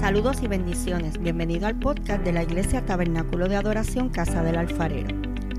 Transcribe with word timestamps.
Saludos 0.00 0.42
y 0.42 0.46
bendiciones. 0.46 1.18
Bienvenido 1.18 1.66
al 1.66 1.78
podcast 1.78 2.22
de 2.22 2.32
la 2.32 2.42
Iglesia 2.42 2.84
Tabernáculo 2.84 3.48
de 3.48 3.56
Adoración 3.56 4.10
Casa 4.10 4.42
del 4.42 4.56
Alfarero. 4.56 5.08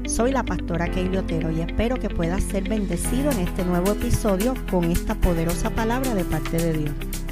Soy 0.06 0.32
la 0.32 0.44
pastora 0.44 0.90
Keili 0.90 1.18
Otero 1.18 1.50
y 1.52 1.62
espero 1.62 1.98
que 1.98 2.10
puedas 2.10 2.44
ser 2.44 2.70
bendecido 2.70 3.32
en 3.32 3.40
este 3.40 3.66
nuevo 3.66 3.92
episodio 3.92 4.54
con 4.70 4.86
esta 4.86 5.16
poderosa 5.16 5.72
palabra 5.72 6.14
de 6.14 6.24
parte 6.24 6.58
de 6.58 6.74
Dios. 6.74 6.92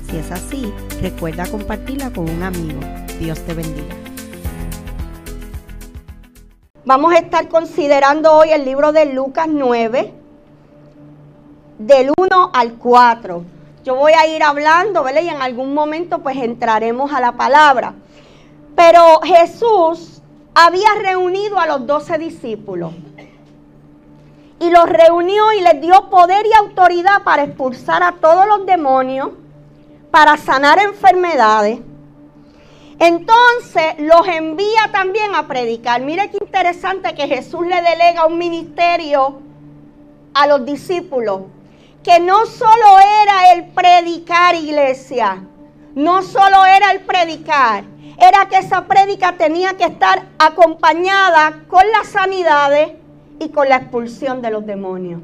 Si 0.10 0.18
es 0.18 0.32
así, 0.32 0.74
recuerda 1.02 1.46
compartirla 1.46 2.12
con 2.12 2.28
un 2.28 2.42
amigo. 2.42 2.80
Dios 3.20 3.40
te 3.46 3.54
bendiga. 3.54 3.96
Vamos 6.86 7.14
a 7.14 7.20
estar 7.20 7.48
considerando 7.48 8.34
hoy 8.34 8.50
el 8.50 8.66
libro 8.66 8.92
de 8.92 9.14
Lucas 9.14 9.48
9, 9.48 10.12
del 11.78 12.12
1 12.18 12.52
al 12.54 12.74
4. 12.74 13.55
Yo 13.86 13.94
voy 13.94 14.14
a 14.14 14.26
ir 14.26 14.42
hablando, 14.42 15.04
¿verdad? 15.04 15.22
Y 15.22 15.30
en 15.30 15.44
algún 15.44 15.76
momento 15.76 16.18
pues 16.24 16.38
entraremos 16.38 17.14
a 17.14 17.22
la 17.22 17.34
palabra. 17.34 17.94
Pero 18.76 19.20
Jesús 19.22 20.24
había 20.56 20.90
reunido 21.04 21.60
a 21.60 21.68
los 21.68 21.86
doce 21.86 22.18
discípulos. 22.18 22.94
Y 24.60 24.72
los 24.72 24.90
reunió 24.90 25.54
y 25.54 25.62
les 25.62 25.80
dio 25.82 26.10
poder 26.10 26.48
y 26.48 26.54
autoridad 26.54 27.22
para 27.24 27.44
expulsar 27.44 28.02
a 28.02 28.14
todos 28.14 28.48
los 28.48 28.66
demonios, 28.66 29.30
para 30.10 30.36
sanar 30.38 30.80
enfermedades. 30.80 31.80
Entonces 32.98 34.00
los 34.00 34.28
envía 34.28 34.90
también 34.92 35.36
a 35.36 35.48
predicar. 35.48 36.02
Mire 36.02 36.32
qué 36.32 36.38
interesante 36.42 37.14
que 37.14 37.28
Jesús 37.28 37.68
le 37.68 37.84
delega 37.84 38.26
un 38.26 38.40
ministerio 38.40 39.42
a 40.34 40.48
los 40.48 40.66
discípulos 40.66 41.42
que 42.06 42.20
no 42.20 42.46
solo 42.46 43.00
era 43.24 43.54
el 43.54 43.66
predicar, 43.70 44.54
iglesia, 44.54 45.44
no 45.96 46.22
solo 46.22 46.64
era 46.64 46.92
el 46.92 47.02
predicar, 47.02 47.84
era 48.20 48.48
que 48.48 48.60
esa 48.60 48.86
prédica 48.86 49.34
tenía 49.38 49.76
que 49.76 49.86
estar 49.86 50.28
acompañada 50.38 51.64
con 51.68 51.82
las 51.92 52.10
sanidades 52.10 52.92
y 53.40 53.50
con 53.50 53.70
la 53.70 53.78
expulsión 53.78 54.44
de 54.44 54.52
los 54.52 54.68
demonios. 54.68 55.20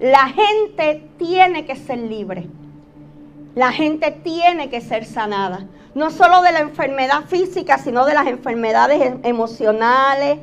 La 0.00 0.28
gente 0.28 1.06
tiene 1.18 1.66
que 1.66 1.76
ser 1.76 1.98
libre. 1.98 2.46
La 3.54 3.70
gente 3.70 4.10
tiene 4.10 4.70
que 4.70 4.80
ser 4.80 5.04
sanada. 5.04 5.66
No 5.94 6.10
solo 6.10 6.40
de 6.40 6.52
la 6.52 6.60
enfermedad 6.60 7.24
física, 7.26 7.76
sino 7.76 8.06
de 8.06 8.14
las 8.14 8.28
enfermedades 8.28 9.02
em-, 9.02 9.20
emocionales, 9.24 10.38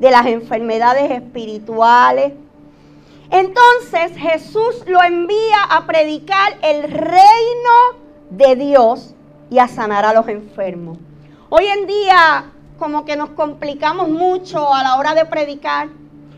de 0.00 0.10
las 0.10 0.26
enfermedades 0.26 1.12
espirituales 1.12 2.32
entonces 3.30 4.16
Jesús 4.16 4.82
lo 4.86 5.02
envía 5.02 5.62
a 5.68 5.86
predicar 5.86 6.56
el 6.62 6.82
reino 6.84 8.06
de 8.30 8.56
Dios 8.56 9.14
y 9.50 9.58
a 9.58 9.68
sanar 9.68 10.04
a 10.04 10.12
los 10.12 10.28
enfermos. 10.28 10.98
Hoy 11.48 11.66
en 11.66 11.86
día 11.86 12.52
como 12.78 13.04
que 13.04 13.16
nos 13.16 13.30
complicamos 13.30 14.08
mucho 14.08 14.72
a 14.72 14.82
la 14.82 14.96
hora 14.96 15.14
de 15.14 15.24
predicar 15.24 15.88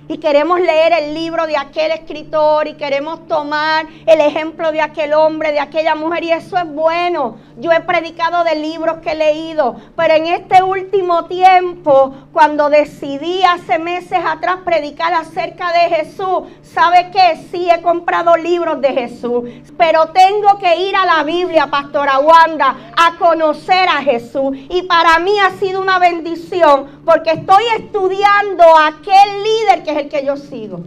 y 0.08 0.18
queremos 0.18 0.58
leer 0.60 0.92
el 0.94 1.14
libro 1.14 1.46
de 1.46 1.56
aquel 1.56 1.92
escritor 1.92 2.66
y 2.66 2.74
queremos 2.74 3.28
tomar 3.28 3.86
el 4.06 4.20
ejemplo 4.20 4.72
de 4.72 4.80
aquel 4.80 5.12
hombre, 5.12 5.52
de 5.52 5.60
aquella 5.60 5.94
mujer 5.94 6.24
y 6.24 6.32
eso 6.32 6.56
es 6.56 6.66
bueno. 6.66 7.36
Yo 7.58 7.72
he 7.72 7.80
predicado 7.80 8.44
de 8.44 8.54
libros 8.54 8.98
que 8.98 9.12
he 9.12 9.14
leído, 9.14 9.76
pero 9.96 10.14
en 10.14 10.26
este 10.26 10.62
último 10.62 11.26
tiempo, 11.26 12.14
cuando 12.32 12.70
decidí 12.70 13.42
hace 13.42 13.78
meses 13.78 14.18
atrás 14.24 14.58
predicar 14.64 15.12
acerca 15.12 15.72
de 15.72 15.96
Jesús, 15.96 16.44
¿sabe 16.62 17.10
qué? 17.12 17.36
Sí 17.50 17.68
he 17.70 17.82
comprado 17.82 18.36
libros 18.36 18.80
de 18.80 18.92
Jesús, 18.92 19.44
pero 19.76 20.08
tengo 20.08 20.58
que 20.58 20.76
ir 20.76 20.96
a 20.96 21.04
la 21.04 21.22
Biblia, 21.24 21.66
Pastora 21.66 22.18
Wanda, 22.18 22.92
a 22.96 23.16
conocer 23.18 23.88
a 23.88 24.02
Jesús. 24.02 24.56
Y 24.70 24.82
para 24.82 25.18
mí 25.18 25.32
ha 25.38 25.50
sido 25.58 25.80
una 25.80 25.98
bendición 25.98 27.02
porque 27.04 27.30
estoy 27.30 27.64
estudiando 27.76 28.64
a 28.76 28.88
aquel 28.88 29.42
líder 29.42 29.82
que 29.82 29.97
el 29.98 30.08
que 30.08 30.24
yo 30.24 30.36
sigo. 30.36 30.80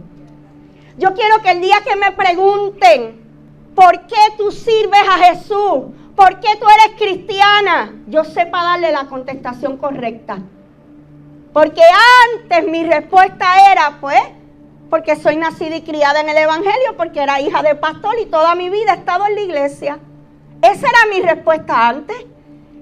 Yo 0.98 1.14
quiero 1.14 1.40
que 1.42 1.52
el 1.52 1.60
día 1.60 1.76
que 1.84 1.96
me 1.96 2.12
pregunten, 2.12 3.20
¿por 3.74 4.06
qué 4.06 4.16
tú 4.36 4.50
sirves 4.50 5.02
a 5.08 5.24
Jesús? 5.24 5.92
¿Por 6.14 6.40
qué 6.40 6.48
tú 6.60 6.66
eres 6.68 6.96
cristiana? 6.98 7.94
Yo 8.06 8.24
sepa 8.24 8.62
darle 8.62 8.92
la 8.92 9.06
contestación 9.06 9.78
correcta. 9.78 10.38
Porque 11.52 11.82
antes 12.34 12.70
mi 12.70 12.84
respuesta 12.84 13.72
era, 13.72 13.98
pues, 14.00 14.20
porque 14.90 15.16
soy 15.16 15.36
nacida 15.36 15.76
y 15.76 15.82
criada 15.82 16.20
en 16.20 16.28
el 16.28 16.36
Evangelio, 16.36 16.96
porque 16.96 17.22
era 17.22 17.40
hija 17.40 17.62
de 17.62 17.74
pastor 17.74 18.14
y 18.20 18.26
toda 18.26 18.54
mi 18.54 18.68
vida 18.68 18.92
he 18.92 18.98
estado 18.98 19.26
en 19.26 19.34
la 19.34 19.40
iglesia. 19.40 19.98
Esa 20.60 20.86
era 20.86 21.06
mi 21.10 21.22
respuesta 21.22 21.88
antes 21.88 22.16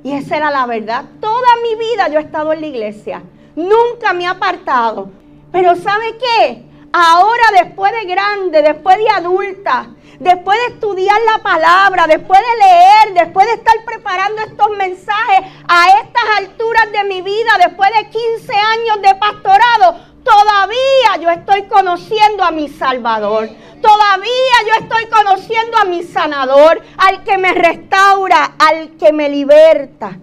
y 0.03 0.13
esa 0.13 0.37
era 0.37 0.51
la 0.51 0.67
verdad. 0.67 1.05
Toda 1.21 1.49
mi 1.63 1.77
vida 1.77 2.09
yo 2.09 2.19
he 2.19 2.23
estado 2.23 2.53
en 2.53 2.61
la 2.61 2.67
iglesia. 2.67 3.23
Nunca 3.55 4.13
me 4.13 4.25
he 4.25 4.27
apartado. 4.27 5.11
Pero 5.53 5.77
¿sabe 5.77 6.17
qué? 6.19 6.63
Ahora 6.93 7.63
después 7.63 7.93
de 7.93 8.05
grande, 8.05 8.63
después 8.63 8.97
de 8.99 9.09
adulta, 9.11 9.91
después 10.19 10.59
de 10.59 10.75
estudiar 10.75 11.17
la 11.33 11.43
palabra, 11.43 12.07
después 12.07 12.41
de 12.41 12.67
leer, 12.67 13.25
después 13.25 13.47
de 13.47 13.55
estar 13.55 13.75
preparando 13.85 14.43
estos 14.43 14.71
mensajes 14.77 15.51
a 15.69 15.87
estas 16.03 16.23
alturas 16.39 16.93
de 16.93 17.05
mi 17.05 17.23
vida, 17.23 17.51
después 17.65 17.91
de 17.97 18.11
15 18.11 18.53
años 18.53 19.03
de 19.03 19.15
pastorado, 19.17 20.01
todavía 20.23 21.17
yo 21.21 21.31
estoy 21.31 21.63
conociendo 21.69 22.45
a 22.45 22.51
mi 22.51 22.69
Salvador. 22.69 23.49
Todavía 23.81 24.57
yo 24.67 24.85
estoy 24.85 25.07
conociendo 25.07 25.79
a 25.79 25.85
mi 25.85 26.03
sanador, 26.03 26.83
al 26.99 27.25
que 27.25 27.39
me 27.39 27.53
restaura, 27.53 28.53
al 28.59 28.99
que 28.99 29.11
me 29.13 29.31
liberta. 29.31 30.19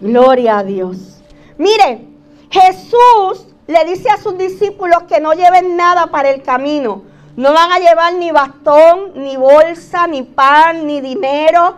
Gloria 0.00 0.58
a 0.58 0.64
Dios. 0.64 1.22
Mire, 1.58 2.06
Jesús 2.50 3.47
le 3.68 3.84
dice 3.84 4.08
a 4.08 4.16
sus 4.16 4.36
discípulos 4.38 5.02
que 5.02 5.20
no 5.20 5.34
lleven 5.34 5.76
nada 5.76 6.06
para 6.06 6.30
el 6.30 6.42
camino. 6.42 7.02
No 7.36 7.52
van 7.52 7.70
a 7.70 7.78
llevar 7.78 8.14
ni 8.14 8.30
bastón, 8.30 9.12
ni 9.14 9.36
bolsa, 9.36 10.06
ni 10.06 10.22
pan, 10.22 10.86
ni 10.86 11.02
dinero, 11.02 11.76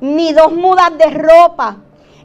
ni 0.00 0.32
dos 0.32 0.52
mudas 0.54 0.96
de 0.96 1.10
ropa. 1.10 1.76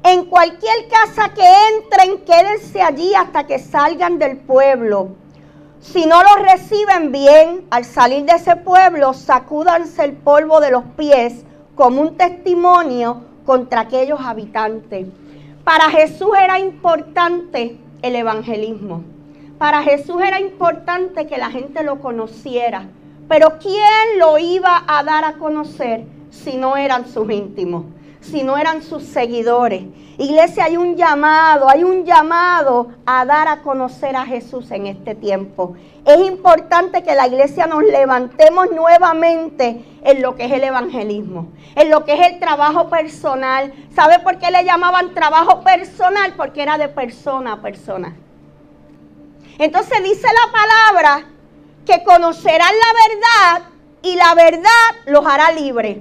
En 0.04 0.26
cualquier 0.26 0.88
casa 0.88 1.34
que 1.34 1.44
entren, 1.76 2.24
quédense 2.24 2.82
allí 2.82 3.14
hasta 3.14 3.46
que 3.46 3.60
salgan 3.60 4.20
del 4.20 4.38
pueblo. 4.38 5.10
Si 5.82 6.06
no 6.06 6.24
los 6.24 6.50
reciben 6.50 7.12
bien, 7.12 7.68
al 7.70 7.84
salir 7.84 8.24
de 8.24 8.38
ese 8.38 8.56
pueblo, 8.56 9.14
sacúdanse 9.14 10.06
el 10.06 10.14
polvo 10.14 10.62
de 10.62 10.72
los 10.72 10.86
pies 10.96 11.44
como 11.76 12.02
un 12.02 12.16
testimonio 12.16 13.22
contra 13.46 13.82
aquellos 13.82 14.22
habitantes. 14.22 15.08
Para 15.66 15.90
Jesús 15.90 16.30
era 16.42 16.58
importante 16.58 17.78
el 18.02 18.16
evangelismo. 18.16 19.04
Para 19.58 19.82
Jesús 19.84 20.22
era 20.22 20.40
importante 20.40 21.28
que 21.28 21.38
la 21.38 21.50
gente 21.50 21.84
lo 21.84 22.00
conociera, 22.00 22.86
pero 23.28 23.58
¿quién 23.60 24.20
lo 24.20 24.38
iba 24.38 24.84
a 24.88 25.04
dar 25.04 25.26
a 25.26 25.34
conocer 25.34 26.06
si 26.30 26.58
no 26.58 26.78
eran 26.78 27.08
sus 27.08 27.30
íntimos? 27.32 27.86
Si 28.22 28.44
no 28.44 28.58
eran 28.58 28.82
sus 28.82 29.04
seguidores. 29.04 29.84
Iglesia, 30.18 30.66
hay 30.66 30.78
un 30.78 30.96
llamado, 30.96 31.70
hay 31.70 31.84
un 31.84 32.04
llamado 32.04 32.88
a 33.06 33.24
dar 33.26 33.48
a 33.48 33.62
conocer 33.62 34.16
a 34.16 34.26
Jesús 34.26 34.72
en 34.72 34.88
este 34.88 35.14
tiempo. 35.14 35.76
Es 36.06 36.20
importante 36.26 37.04
que 37.04 37.14
la 37.14 37.28
iglesia 37.28 37.68
nos 37.68 37.84
levantemos 37.84 38.72
nuevamente 38.72 39.86
en 40.02 40.22
lo 40.22 40.36
que 40.36 40.46
es 40.46 40.52
el 40.52 40.64
evangelismo, 40.64 41.50
en 41.76 41.90
lo 41.92 42.04
que 42.04 42.14
es 42.14 42.32
el 42.32 42.40
trabajo 42.40 42.90
personal. 42.90 43.74
¿Sabe 43.94 44.20
por 44.20 44.40
qué 44.40 44.50
le 44.50 44.64
llamaban 44.64 45.14
trabajo 45.14 45.62
personal? 45.62 46.34
Porque 46.36 46.64
era 46.64 46.78
de 46.78 46.90
persona 46.90 47.54
a 47.54 47.62
persona. 47.62 48.16
Entonces 49.60 50.04
dice 50.04 50.28
la 50.28 50.52
palabra 50.52 51.26
que 51.86 52.04
conocerán 52.04 52.74
la 52.74 53.58
verdad 53.60 53.70
y 54.02 54.16
la 54.16 54.34
verdad 54.36 54.96
los 55.06 55.26
hará 55.26 55.52
libres. 55.52 55.98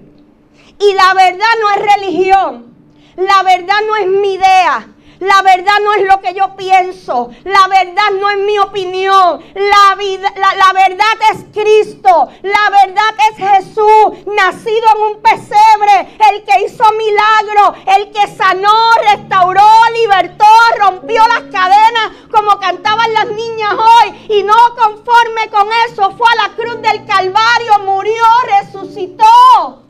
Y 0.78 0.92
la 0.94 1.14
verdad 1.14 1.54
no 1.60 1.70
es 1.70 1.94
religión. 1.94 2.74
La 3.16 3.42
verdad 3.42 3.76
no 3.86 3.96
es 3.96 4.06
mi 4.08 4.34
idea. 4.34 4.88
La 5.20 5.40
verdad 5.40 5.72
no 5.82 5.94
es 5.94 6.02
lo 6.02 6.20
que 6.20 6.34
yo 6.34 6.54
pienso. 6.56 7.30
La 7.44 7.66
verdad 7.68 8.10
no 8.20 8.28
es 8.28 8.38
mi 8.38 8.58
opinión. 8.58 9.42
La, 9.54 9.94
vida, 9.94 10.30
la, 10.36 10.72
verdad 10.74 11.06
es 11.32 11.44
Cristo. 11.54 12.28
La 12.42 12.70
verdad 12.70 13.14
es 13.30 13.36
Jesús, 13.38 14.26
nacido 14.26 14.86
en 14.96 15.02
un 15.02 15.22
pesebre. 15.22 16.18
El 16.30 16.44
que 16.44 16.66
hizo 16.66 16.84
milagro. 16.92 17.74
El 17.96 18.12
que 18.12 18.26
sanó, 18.36 18.90
restauró, 19.10 19.66
libertó, 19.94 20.44
rompió 20.78 21.22
las 21.28 21.50
cadenas 21.50 22.10
como 22.30 22.60
cantaban 22.60 23.10
las 23.14 23.28
niñas 23.28 23.72
hoy. 23.72 24.26
Y 24.28 24.42
no 24.42 24.54
conforme 24.76 25.48
con 25.50 25.68
eso, 25.88 26.10
fue 26.18 26.28
a 26.30 26.48
la 26.48 26.54
cruz 26.54 26.82
del 26.82 27.06
Calvario, 27.06 27.78
murió, 27.86 28.24
resucitó 28.60 29.85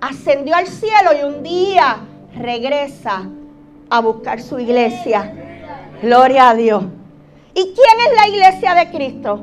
ascendió 0.00 0.54
al 0.54 0.66
cielo 0.66 1.10
y 1.18 1.24
un 1.24 1.42
día 1.42 1.98
regresa 2.34 3.28
a 3.90 4.00
buscar 4.00 4.40
su 4.40 4.58
iglesia. 4.58 5.32
Gloria 6.02 6.50
a 6.50 6.54
Dios. 6.54 6.84
¿Y 7.54 7.62
quién 7.62 8.00
es 8.06 8.16
la 8.16 8.28
iglesia 8.28 8.74
de 8.74 8.90
Cristo? 8.90 9.42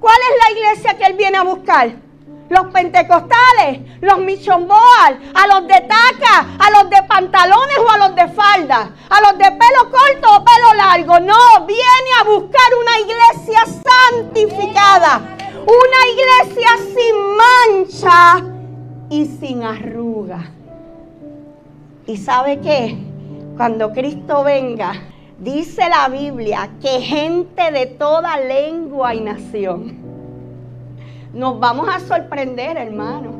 ¿Cuál 0.00 0.16
es 0.30 0.44
la 0.44 0.58
iglesia 0.58 0.96
que 0.96 1.04
Él 1.04 1.16
viene 1.16 1.38
a 1.38 1.42
buscar? 1.42 2.08
los 2.50 2.72
pentecostales, 2.72 3.80
los 4.00 4.20
michomboal, 4.20 5.20
a 5.34 5.46
los 5.48 5.68
de 5.68 5.82
taca, 5.82 6.46
a 6.58 6.70
los 6.70 6.88
de 6.88 7.02
pantalones 7.02 7.78
o 7.78 7.90
a 7.90 7.98
los 7.98 8.14
de 8.14 8.26
falda, 8.28 8.90
a 9.10 9.20
los 9.20 9.36
de 9.36 9.44
pelo 9.44 9.90
corto 9.90 10.34
o 10.34 10.42
pelo 10.42 10.74
largo. 10.74 11.20
No, 11.20 11.66
viene 11.66 12.10
a 12.18 12.24
buscar 12.24 12.70
una 12.80 13.00
iglesia 13.00 13.66
santificada, 13.66 15.20
una 15.66 16.46
iglesia 16.46 16.68
sin 16.94 17.36
mancha 17.36 18.57
y 19.10 19.26
sin 19.26 19.62
arruga. 19.62 20.50
¿Y 22.06 22.16
sabe 22.16 22.60
qué? 22.60 22.96
Cuando 23.56 23.92
Cristo 23.92 24.44
venga, 24.44 24.92
dice 25.38 25.82
la 25.88 26.08
Biblia 26.08 26.70
que 26.80 27.00
gente 27.00 27.70
de 27.70 27.86
toda 27.86 28.38
lengua 28.38 29.14
y 29.14 29.20
nación 29.20 30.08
nos 31.32 31.60
vamos 31.60 31.88
a 31.88 32.00
sorprender, 32.00 32.76
hermano. 32.76 33.32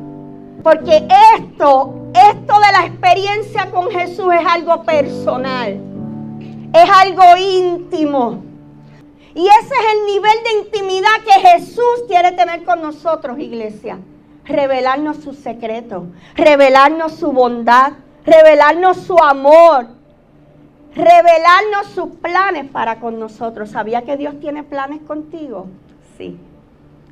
Porque 0.63 1.07
esto, 1.37 2.11
esto 2.13 2.53
de 2.53 2.71
la 2.71 2.85
experiencia 2.85 3.71
con 3.71 3.89
Jesús 3.89 4.33
es 4.33 4.45
algo 4.45 4.83
personal. 4.83 5.79
Es 6.73 6.89
algo 6.89 7.23
íntimo. 7.37 8.43
Y 9.33 9.47
ese 9.47 9.73
es 9.73 9.93
el 9.93 10.05
nivel 10.05 10.43
de 10.43 10.59
intimidad 10.65 11.09
que 11.25 11.47
Jesús 11.49 12.03
quiere 12.07 12.31
tener 12.33 12.63
con 12.63 12.81
nosotros, 12.81 13.39
iglesia. 13.39 13.99
Revelarnos 14.49 15.17
sus 15.17 15.37
secretos, 15.37 16.03
revelarnos 16.35 17.13
su 17.13 17.31
bondad, 17.31 17.93
revelarnos 18.25 18.97
su 18.97 19.17
amor, 19.17 19.87
revelarnos 20.95 21.87
sus 21.93 22.15
planes 22.15 22.69
para 22.69 22.99
con 22.99 23.19
nosotros. 23.19 23.69
¿Sabía 23.69 24.01
que 24.01 24.17
Dios 24.17 24.39
tiene 24.39 24.63
planes 24.63 25.01
contigo? 25.03 25.67
Sí. 26.17 26.37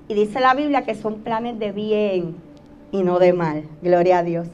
Y 0.08 0.14
dice 0.16 0.40
la 0.40 0.56
Biblia 0.56 0.84
que 0.84 0.96
son 0.96 1.20
planes 1.20 1.60
de 1.60 1.72
bien 1.72 2.38
y 2.92 3.04
no 3.04 3.20
de 3.20 3.34
mal. 3.34 3.64
Gloria 3.82 4.20
a 4.20 4.24
Dios. 4.24 4.48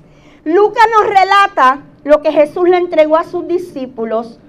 Lucas 0.43 0.85
nos 0.91 1.07
relata 1.07 1.83
lo 2.03 2.21
que 2.21 2.33
Jesús 2.33 2.67
le 2.67 2.77
entregó 2.77 3.15
a 3.17 3.23
sus 3.23 3.47
discípulos. 3.47 4.39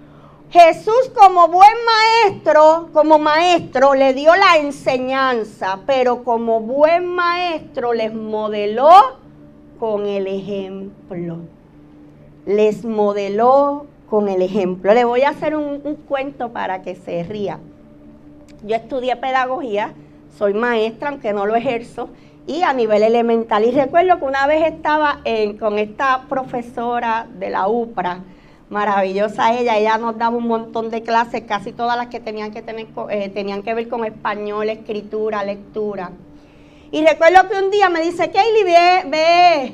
Jesús 0.55 1.11
como 1.17 1.49
buen 1.49 1.73
maestro, 1.85 2.89
como 2.93 3.19
maestro, 3.19 3.95
le 3.95 4.15
dio 4.15 4.37
la 4.37 4.59
enseñanza, 4.59 5.81
pero 5.85 6.23
como 6.23 6.61
buen 6.61 7.07
maestro 7.07 7.93
les 7.93 8.15
modeló 8.15 9.19
con 9.81 10.07
el 10.07 10.29
ejemplo. 10.29 11.39
Les 12.47 12.85
modeló 12.85 13.87
con 14.09 14.29
el 14.29 14.43
ejemplo. 14.43 14.95
Le 14.95 15.05
voy 15.05 15.23
a 15.23 15.31
hacer 15.31 15.57
un, 15.57 15.81
cuento 16.07 16.53
para 16.53 16.83
que 16.83 16.95
se 16.95 17.25
ría. 17.25 17.59
Yo 18.63 18.77
estudié 18.77 19.17
pedagogía 19.17 19.93
soy 20.39 20.55
maestra, 20.55 21.09
aunque 21.09 21.33
no 21.33 21.47
lo 21.47 21.57
ejerzo, 21.57 22.11
y 22.47 22.63
a 22.63 22.73
nivel 22.73 23.03
elemental. 23.03 23.65
Y 23.65 23.73
recuerdo 23.73 24.21
que 24.21 24.25
una 24.25 24.47
vez 24.47 24.65
estaba 24.73 25.19
con 25.59 25.81
esta 25.81 26.27
profesora 26.29 27.27
de 27.41 27.51
la 27.51 27.67
UPRA, 27.67 28.21
maravillosa 28.75 29.55
ella, 29.59 29.79
ella 29.79 29.97
nos 29.99 30.19
daba 30.19 30.37
un 30.37 30.49
montón 30.49 30.91
de 30.91 31.03
clases, 31.03 31.45
casi 31.47 31.73
todas 31.73 31.97
las 31.97 32.09
que 32.09 32.19
tenían 32.19 32.51
que, 32.51 32.61
tener, 32.61 32.89
eh, 33.09 33.29
tenían 33.31 33.63
que 33.63 33.73
ver 33.73 33.89
con 33.89 34.05
español, 34.05 34.69
escritura, 34.69 35.45
lectura. 35.45 36.11
Y 36.91 37.07
recuerdo 37.07 37.49
que 37.49 37.57
un 37.57 37.71
día 37.71 37.89
me 37.89 38.03
dice, 38.03 38.31
Kaylee, 38.31 38.65
ve, 38.65 39.03
ve, 39.07 39.73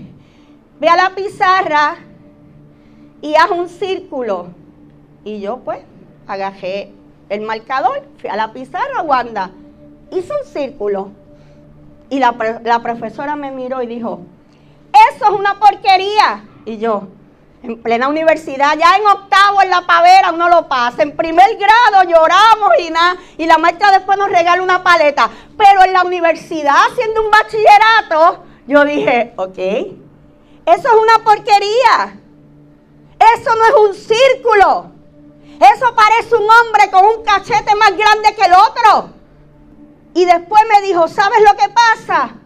ve 0.79 0.89
a 0.89 0.97
la 0.97 1.15
pizarra 1.15 1.97
y 3.23 3.35
haz 3.35 3.51
un 3.51 3.69
círculo. 3.69 4.49
Y 5.25 5.41
yo 5.41 5.59
pues 5.59 5.81
agajé 6.27 6.93
el 7.31 7.41
marcador, 7.41 8.07
fui 8.19 8.29
a 8.29 8.37
la 8.37 8.53
pizarra, 8.53 9.03
Wanda, 9.03 9.51
hizo 10.11 10.35
un 10.43 10.47
círculo 10.47 11.11
y 12.11 12.19
la, 12.19 12.33
profesora 12.83 13.35
me 13.37 13.51
miró 13.51 13.83
y 13.83 13.87
dijo, 13.87 14.21
eso 15.13 15.25
es 15.25 15.41
una 15.41 15.59
porquería. 15.59 16.45
Y 16.67 16.77
yo, 16.77 17.09
en 17.63 17.83
plena 17.83 18.09
universidad, 18.09 18.77
ya 18.79 18.97
en 18.97 19.07
octavo 19.07 19.63
en 19.63 19.71
la 19.71 19.87
pavera 19.87 20.31
uno 20.33 20.49
lo 20.49 20.69
pasa, 20.69 21.03
en 21.03 21.15
primer 21.15 21.57
grado 21.57 22.09
lloramos 22.09 22.71
y 22.79 22.91
nada, 22.91 23.17
y 23.37 23.47
la 23.47 23.59
maestra 23.59 23.91
después 23.93 24.17
nos 24.19 24.31
regala 24.31 24.63
una 24.63 24.83
paleta. 24.83 25.31
Pero 25.57 25.85
en 25.85 25.93
la 25.93 26.03
universidad, 26.03 26.75
haciendo 26.91 27.23
un 27.23 27.31
bachillerato, 27.31 28.45
yo 28.67 28.85
dije, 28.85 29.35
ok, 29.37 29.59
eso 29.59 30.89
es 30.89 30.95
una 30.95 31.25
porquería. 31.25 32.19
Eso 33.19 33.55
no 33.55 33.65
es 33.67 33.75
un 33.89 33.95
círculo. 33.95 34.93
Eso 35.61 35.95
parece 35.95 36.35
un 36.37 36.49
hombre 36.49 36.91
con 36.91 37.05
un 37.05 37.23
cachete 37.23 37.75
más 37.75 37.91
grande 37.95 38.35
que 38.35 38.43
el 38.43 38.53
otro. 38.55 39.11
Y 40.15 40.25
después 40.25 40.63
me 40.69 40.87
dijo, 40.87 41.07
¿sabes 41.07 41.41
lo 41.41 41.55
que 41.57 41.69
pasa? 41.69 42.40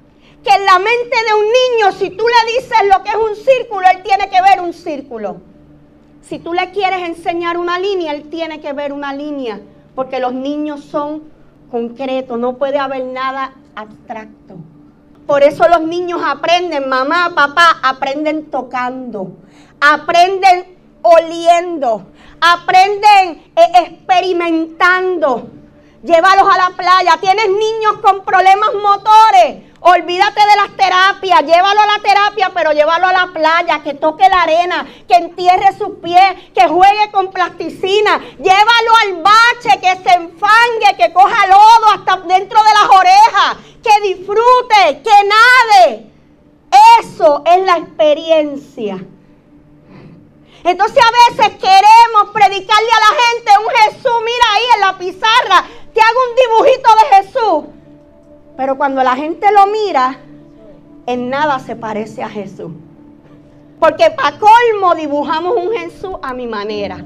Que 0.45 0.51
en 0.51 0.65
la 0.67 0.79
mente 0.79 1.17
de 1.27 1.35
un 1.35 1.45
niño, 1.45 1.93
si 1.99 2.11
tú 2.11 2.25
le 2.27 2.53
dices 2.53 2.79
lo 2.93 3.03
que 3.03 3.11
es 3.11 3.17
un 3.17 3.35
círculo, 3.35 3.87
él 3.91 4.03
tiene 4.03 4.29
que 4.29 4.43
ver 4.43 4.61
un 4.61 4.73
círculo. 4.73 5.41
Si 6.23 6.39
tú 6.39 6.53
le 6.53 6.71
quieres 6.71 7.03
enseñar 7.03 7.57
una 7.57 7.79
línea, 7.79 8.13
él 8.13 8.29
tiene 8.29 8.61
que 8.61 8.73
ver 8.73 8.93
una 8.93 9.13
línea. 9.13 9.61
Porque 9.95 10.21
los 10.21 10.35
niños 10.35 10.85
son 10.85 11.23
concretos, 11.71 12.39
no 12.39 12.57
puede 12.57 12.79
haber 12.79 13.05
nada 13.05 13.55
abstracto. 13.75 14.57
Por 15.27 15.43
eso 15.43 15.67
los 15.69 15.81
niños 15.81 16.21
aprenden, 16.25 16.89
mamá, 16.89 17.33
papá, 17.35 17.79
aprenden 17.83 18.51
tocando, 18.51 19.39
aprenden 19.81 20.77
oliendo, 21.03 22.07
aprenden 22.41 23.43
eh, 23.57 23.73
experimentando. 23.87 25.49
Llévalos 26.03 26.47
a 26.53 26.59
la 26.59 26.77
playa. 26.77 27.17
Tienes 27.21 27.49
niños 27.49 27.95
con 28.03 28.25
problemas 28.25 28.71
motores. 28.75 29.73
Olvídate 29.87 30.41
de 30.41 30.57
las 30.57 30.77
terapias, 30.79 31.43
llévalo 31.43 31.79
a 31.83 31.87
la 31.87 31.99
terapia, 32.03 32.51
pero 32.55 32.73
llévalo 32.73 33.07
a 33.07 33.13
la 33.13 33.27
playa, 33.35 33.83
que 33.83 33.93
toque 33.93 34.27
la 34.31 34.41
arena, 34.41 34.87
que 35.07 35.15
entierre 35.15 35.77
sus 35.77 35.99
pies, 36.03 36.37
que 36.55 36.67
juegue 36.67 37.11
con 37.13 37.31
plasticina, 37.31 38.19
llévalo 38.39 38.97
al 39.03 39.23
bache, 39.23 39.79
que 39.83 39.91
se 40.03 40.17
enfangue, 40.17 40.97
que 40.97 41.13
coja 41.13 41.47
lodo 41.49 41.87
hasta 41.97 42.17
dentro 42.17 42.59
de 42.63 42.71
las 42.71 42.99
orejas, 42.99 43.57
que 43.83 44.09
disfrute, 44.09 45.03
que 45.03 45.29
nade. 45.29 46.11
Eso 47.03 47.43
es 47.45 47.67
la 47.67 47.77
experiencia. 47.77 49.05
Entonces 50.65 50.99
a 51.05 51.31
veces 51.31 51.59
queremos 51.59 52.33
predicarle 52.33 52.89
a 52.91 53.01
la 53.01 53.21
gente 53.23 53.53
un 53.59 53.71
Jesús, 53.77 54.15
mira 54.25 54.47
ahí 54.55 54.65
en 54.77 54.81
la 54.81 54.97
pizarra, 54.97 55.69
te 55.93 56.01
hago 56.01 56.21
un 56.31 56.37
dibujito 56.37 56.89
de 56.95 57.17
Jesús. 57.17 57.84
Pero 58.57 58.77
cuando 58.77 59.03
la 59.03 59.17
gente 59.17 59.47
lo 59.53 59.67
mira, 59.67 60.19
en 61.07 61.29
nada 61.29 61.59
se 61.59 61.77
parece 61.77 62.23
a 62.23 62.29
Jesús. 62.29 62.73
Porque 63.81 64.11
para 64.11 64.39
colmo 64.39 64.95
dibujamos 64.95 65.57
un 65.57 65.73
Jesús 65.73 66.15
a 66.23 66.33
mi 66.33 66.47
manera. 66.47 67.05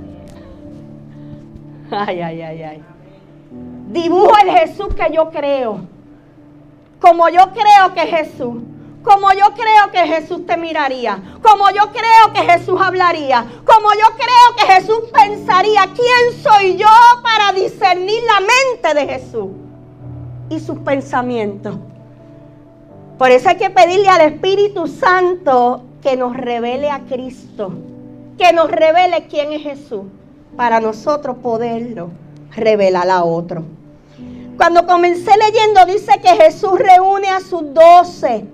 Ay, 1.91 2.21
ay, 2.21 2.43
ay, 2.43 2.63
ay. 2.63 2.83
Dibujo 3.91 4.33
el 4.43 4.51
Jesús 4.51 4.95
que 4.95 5.13
yo 5.13 5.31
creo. 5.31 5.81
Como 7.01 7.29
yo 7.29 7.51
creo 7.53 7.95
que 7.95 8.03
es 8.03 8.11
Jesús 8.11 8.57
como 9.01 9.33
yo 9.33 9.55
creo 9.55 9.91
que 9.91 10.07
Jesús 10.07 10.45
te 10.45 10.59
miraría, 10.59 11.19
como 11.41 11.71
yo 11.71 11.91
creo 11.93 12.33
que 12.35 12.43
Jesús 12.43 12.79
hablaría, 12.79 13.43
como 13.65 13.91
yo 13.95 14.07
creo 14.17 14.57
que 14.57 14.73
Jesús 14.75 14.99
pensaría, 15.15 15.89
¿quién 15.95 16.43
soy 16.43 16.77
yo 16.77 16.89
para 17.23 17.53
discernir 17.53 18.21
la 18.25 18.41
mente 18.41 19.01
de 19.01 19.15
Jesús 19.15 19.49
y 20.51 20.61
sus 20.61 20.79
pensamientos? 20.79 21.77
Por 23.19 23.31
eso 23.31 23.49
hay 23.49 23.57
que 23.57 23.71
pedirle 23.71 24.09
al 24.09 24.21
Espíritu 24.21 24.87
Santo 24.87 25.83
que 26.03 26.17
nos 26.17 26.37
revele 26.37 26.91
a 26.91 27.01
Cristo, 27.01 27.73
que 28.39 28.53
nos 28.53 28.71
revele 28.71 29.27
quién 29.29 29.53
es 29.53 29.63
Jesús, 29.63 30.03
para 30.57 30.81
nosotros 30.81 31.37
poderlo 31.43 32.11
revelar 32.55 33.11
a 33.11 33.25
otro. 33.25 33.65
Cuando 34.57 34.87
comencé 34.87 35.31
leyendo 35.37 35.87
dice 35.87 36.13
que 36.21 36.31
Jesús 36.31 36.79
reúne 36.79 37.29
a 37.29 37.41
sus 37.41 37.63
doce 37.73 38.47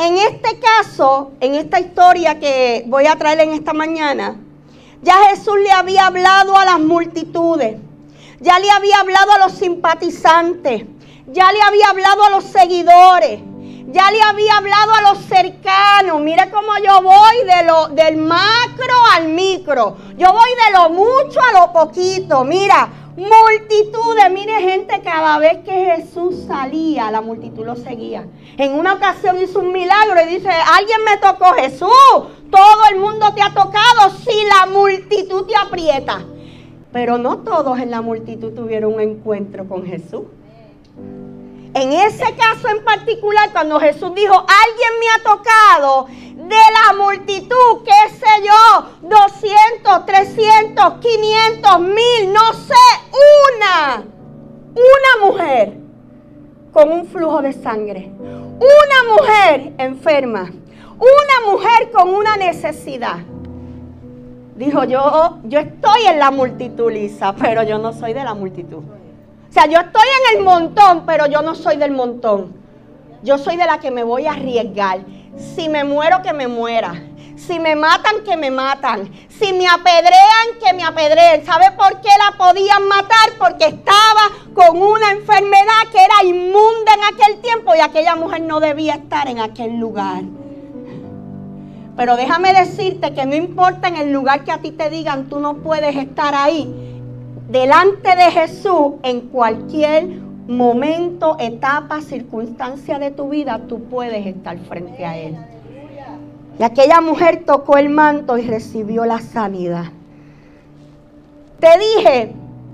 en 0.00 0.16
este 0.16 0.58
caso, 0.58 1.32
en 1.40 1.54
esta 1.56 1.78
historia 1.78 2.38
que 2.40 2.84
voy 2.86 3.04
a 3.04 3.16
traer 3.16 3.40
en 3.40 3.50
esta 3.50 3.74
mañana, 3.74 4.40
ya 5.02 5.14
Jesús 5.28 5.56
le 5.62 5.70
había 5.70 6.06
hablado 6.06 6.56
a 6.56 6.64
las 6.64 6.80
multitudes, 6.80 7.76
ya 8.40 8.58
le 8.58 8.70
había 8.70 9.00
hablado 9.00 9.32
a 9.32 9.38
los 9.38 9.52
simpatizantes, 9.52 10.84
ya 11.26 11.52
le 11.52 11.62
había 11.62 11.90
hablado 11.90 12.24
a 12.24 12.30
los 12.30 12.44
seguidores, 12.44 13.40
ya 13.88 14.10
le 14.10 14.22
había 14.22 14.56
hablado 14.56 14.94
a 14.94 15.02
los 15.02 15.18
cercanos. 15.24 16.20
Mira 16.20 16.50
cómo 16.50 16.72
yo 16.84 17.02
voy 17.02 17.44
de 17.44 17.64
lo, 17.64 17.88
del 17.88 18.16
macro 18.16 18.94
al 19.14 19.28
micro. 19.28 19.96
Yo 20.16 20.32
voy 20.32 20.50
de 20.66 20.72
lo 20.72 20.90
mucho 20.90 21.40
a 21.40 21.60
lo 21.60 21.72
poquito. 21.72 22.44
Mira, 22.44 22.88
Multitudes, 23.16 24.30
mire 24.30 24.60
gente, 24.60 25.02
cada 25.02 25.36
vez 25.38 25.58
que 25.64 25.72
Jesús 25.72 26.44
salía, 26.46 27.10
la 27.10 27.20
multitud 27.20 27.66
lo 27.66 27.76
seguía. 27.76 28.26
En 28.56 28.72
una 28.72 28.94
ocasión 28.94 29.42
hizo 29.42 29.58
un 29.58 29.72
milagro 29.72 30.22
y 30.22 30.36
dice, 30.36 30.48
alguien 30.48 31.04
me 31.04 31.18
tocó 31.18 31.52
Jesús, 31.54 31.90
todo 32.50 32.82
el 32.90 32.98
mundo 32.98 33.34
te 33.34 33.42
ha 33.42 33.52
tocado 33.52 34.10
si 34.24 34.44
la 34.44 34.66
multitud 34.66 35.44
te 35.44 35.56
aprieta. 35.56 36.24
Pero 36.92 37.18
no 37.18 37.38
todos 37.38 37.78
en 37.78 37.90
la 37.90 38.00
multitud 38.00 38.52
tuvieron 38.52 38.94
un 38.94 39.00
encuentro 39.00 39.68
con 39.68 39.86
Jesús. 39.86 40.22
En 41.72 41.92
ese 41.92 42.24
caso 42.34 42.68
en 42.68 42.84
particular, 42.84 43.50
cuando 43.52 43.78
Jesús 43.78 44.12
dijo, 44.14 44.34
alguien 44.34 44.90
me 44.98 45.06
ha 45.14 45.22
tocado, 45.22 46.08
de 46.50 46.56
la 46.56 46.96
multitud, 46.96 47.84
qué 47.84 48.14
sé 48.16 48.44
yo, 48.44 49.08
200, 49.08 50.04
300, 50.04 50.94
500, 51.00 51.80
mil, 51.80 52.32
no 52.32 52.52
sé, 52.54 52.74
una, 53.54 54.02
una 54.72 55.26
mujer 55.26 55.78
con 56.72 56.90
un 56.90 57.06
flujo 57.06 57.40
de 57.40 57.52
sangre, 57.52 58.10
una 58.18 59.14
mujer 59.16 59.74
enferma, 59.78 60.50
una 60.98 61.52
mujer 61.52 61.92
con 61.92 62.12
una 62.12 62.36
necesidad. 62.36 63.18
Dijo, 64.60 64.84
yo, 64.84 65.38
yo 65.44 65.58
estoy 65.58 66.04
en 66.06 66.18
la 66.18 66.30
multitud, 66.30 66.92
Lisa, 66.92 67.34
pero 67.34 67.62
yo 67.62 67.78
no 67.78 67.94
soy 67.94 68.12
de 68.12 68.22
la 68.22 68.34
multitud. 68.34 68.76
O 68.76 69.52
sea, 69.52 69.64
yo 69.64 69.80
estoy 69.80 70.06
en 70.18 70.36
el 70.36 70.44
montón, 70.44 71.06
pero 71.06 71.24
yo 71.24 71.40
no 71.40 71.54
soy 71.54 71.78
del 71.78 71.92
montón. 71.92 72.52
Yo 73.22 73.38
soy 73.38 73.56
de 73.56 73.64
la 73.64 73.80
que 73.80 73.90
me 73.90 74.02
voy 74.02 74.26
a 74.26 74.32
arriesgar. 74.32 75.00
Si 75.56 75.70
me 75.70 75.82
muero, 75.82 76.20
que 76.20 76.34
me 76.34 76.46
muera. 76.46 76.92
Si 77.36 77.58
me 77.58 77.74
matan, 77.74 78.22
que 78.22 78.36
me 78.36 78.50
matan. 78.50 79.10
Si 79.30 79.50
me 79.54 79.66
apedrean, 79.66 80.48
que 80.62 80.74
me 80.74 80.84
apedreen. 80.84 81.42
¿Sabe 81.46 81.70
por 81.70 81.98
qué 82.02 82.10
la 82.18 82.36
podían 82.36 82.86
matar? 82.86 83.30
Porque 83.38 83.64
estaba 83.64 84.28
con 84.52 84.76
una 84.76 85.12
enfermedad 85.12 85.88
que 85.90 86.04
era 86.04 86.22
inmunda 86.22 86.92
en 86.92 87.14
aquel 87.14 87.40
tiempo 87.40 87.74
y 87.74 87.80
aquella 87.80 88.14
mujer 88.14 88.42
no 88.42 88.60
debía 88.60 88.96
estar 88.96 89.26
en 89.26 89.40
aquel 89.40 89.78
lugar. 89.78 90.22
Pero 91.96 92.16
déjame 92.16 92.52
decirte 92.52 93.12
que 93.12 93.26
no 93.26 93.34
importa 93.34 93.88
en 93.88 93.96
el 93.96 94.12
lugar 94.12 94.44
que 94.44 94.52
a 94.52 94.58
ti 94.58 94.70
te 94.70 94.90
digan, 94.90 95.28
tú 95.28 95.40
no 95.40 95.56
puedes 95.56 95.96
estar 95.96 96.34
ahí 96.34 96.72
delante 97.50 98.14
de 98.14 98.30
Jesús 98.30 98.92
en 99.02 99.22
cualquier 99.22 100.06
momento, 100.46 101.36
etapa, 101.38 102.00
circunstancia 102.00 102.98
de 102.98 103.10
tu 103.10 103.28
vida, 103.28 103.60
tú 103.68 103.84
puedes 103.84 104.26
estar 104.26 104.58
frente 104.58 105.04
a 105.04 105.18
Él. 105.18 105.36
Y 106.58 106.62
aquella 106.62 107.00
mujer 107.00 107.44
tocó 107.44 107.76
el 107.76 107.88
manto 107.88 108.38
y 108.38 108.42
recibió 108.42 109.04
la 109.04 109.20
sanidad. 109.20 109.86
Te 111.58 111.68
dije 111.78 112.32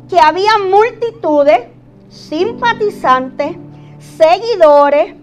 que 0.09 0.21
había 0.21 0.53
multitudes, 0.71 1.61
simpatizantes, 2.09 3.57
seguidores, 3.99 5.15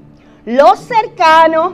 los 0.46 0.80
cercanos, 0.80 1.74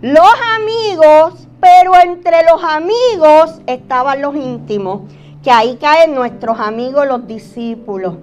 los 0.00 0.30
amigos, 0.56 1.43
pero 1.64 1.92
entre 1.98 2.42
los 2.44 2.62
amigos 2.62 3.58
estaban 3.66 4.20
los 4.20 4.36
íntimos 4.36 5.00
que 5.42 5.50
ahí 5.50 5.76
caen 5.76 6.14
nuestros 6.14 6.60
amigos 6.60 7.06
los 7.06 7.26
discípulos. 7.26 8.16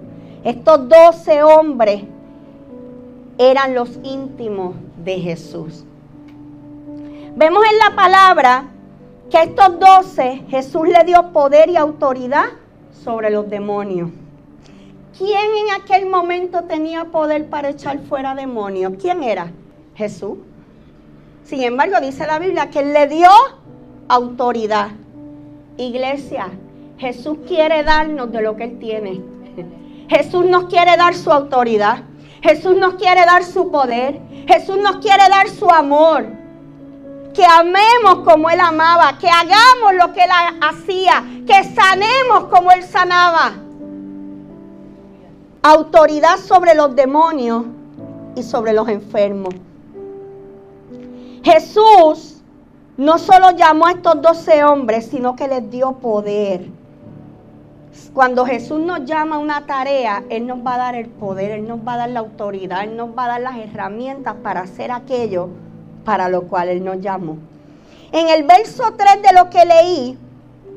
Estos 0.44 0.88
doce 0.88 1.42
hombres 1.42 2.04
eran 3.38 3.74
los 3.74 3.98
íntimos 4.04 4.76
de 4.96 5.18
Jesús. 5.18 5.84
Vemos 7.34 7.64
en 7.68 7.78
la 7.78 7.96
palabra 7.96 8.66
que 9.28 9.38
a 9.38 9.42
estos 9.42 9.80
doce 9.80 10.44
Jesús 10.48 10.86
le 10.86 11.02
dio 11.02 11.32
poder 11.32 11.68
y 11.68 11.76
autoridad 11.76 12.44
sobre 12.92 13.30
los 13.30 13.50
demonios. 13.50 14.10
¿Quién 15.18 15.50
en 15.66 15.82
aquel 15.82 16.08
momento 16.08 16.62
tenía 16.62 17.06
poder 17.06 17.50
para 17.50 17.70
echar 17.70 17.98
fuera 18.02 18.36
demonios? 18.36 18.92
¿Quién 19.00 19.24
era? 19.24 19.50
Jesús. 19.96 20.38
Sin 21.44 21.62
embargo, 21.62 22.00
dice 22.00 22.26
la 22.26 22.38
Biblia 22.38 22.70
que 22.70 22.80
Él 22.80 22.92
le 22.92 23.06
dio 23.08 23.30
autoridad. 24.08 24.90
Iglesia, 25.76 26.48
Jesús 26.98 27.38
quiere 27.48 27.82
darnos 27.82 28.30
de 28.30 28.42
lo 28.42 28.56
que 28.56 28.64
Él 28.64 28.78
tiene. 28.78 29.20
Jesús 30.08 30.44
nos 30.44 30.64
quiere 30.64 30.96
dar 30.96 31.14
su 31.14 31.32
autoridad. 31.32 32.04
Jesús 32.42 32.76
nos 32.76 32.94
quiere 32.94 33.24
dar 33.24 33.44
su 33.44 33.70
poder. 33.70 34.20
Jesús 34.46 34.76
nos 34.78 34.96
quiere 34.96 35.28
dar 35.28 35.48
su 35.48 35.68
amor. 35.70 36.26
Que 37.34 37.44
amemos 37.44 38.20
como 38.24 38.50
Él 38.50 38.60
amaba. 38.60 39.18
Que 39.18 39.28
hagamos 39.28 39.94
lo 39.98 40.12
que 40.12 40.22
Él 40.22 40.30
hacía. 40.60 41.24
Que 41.46 41.64
sanemos 41.64 42.44
como 42.50 42.70
Él 42.72 42.82
sanaba. 42.82 43.52
Autoridad 45.62 46.36
sobre 46.38 46.74
los 46.74 46.94
demonios 46.94 47.64
y 48.36 48.42
sobre 48.42 48.72
los 48.72 48.88
enfermos. 48.88 49.54
Jesús 51.42 52.42
no 52.96 53.18
solo 53.18 53.50
llamó 53.52 53.86
a 53.86 53.92
estos 53.92 54.20
doce 54.22 54.64
hombres, 54.64 55.06
sino 55.06 55.34
que 55.34 55.48
les 55.48 55.70
dio 55.70 55.92
poder. 55.92 56.66
Cuando 58.14 58.46
Jesús 58.46 58.80
nos 58.80 59.04
llama 59.04 59.36
a 59.36 59.38
una 59.38 59.66
tarea, 59.66 60.22
Él 60.28 60.46
nos 60.46 60.58
va 60.58 60.74
a 60.74 60.78
dar 60.78 60.94
el 60.94 61.08
poder, 61.08 61.50
Él 61.50 61.66
nos 61.66 61.80
va 61.80 61.94
a 61.94 61.96
dar 61.98 62.10
la 62.10 62.20
autoridad, 62.20 62.84
Él 62.84 62.96
nos 62.96 63.10
va 63.16 63.24
a 63.24 63.28
dar 63.28 63.40
las 63.40 63.56
herramientas 63.56 64.36
para 64.42 64.60
hacer 64.60 64.90
aquello 64.90 65.48
para 66.04 66.28
lo 66.28 66.42
cual 66.42 66.68
Él 66.68 66.84
nos 66.84 67.00
llamó. 67.00 67.38
En 68.12 68.28
el 68.28 68.44
verso 68.44 68.94
3 68.96 69.22
de 69.22 69.32
lo 69.32 69.50
que 69.50 69.64
leí, 69.64 70.18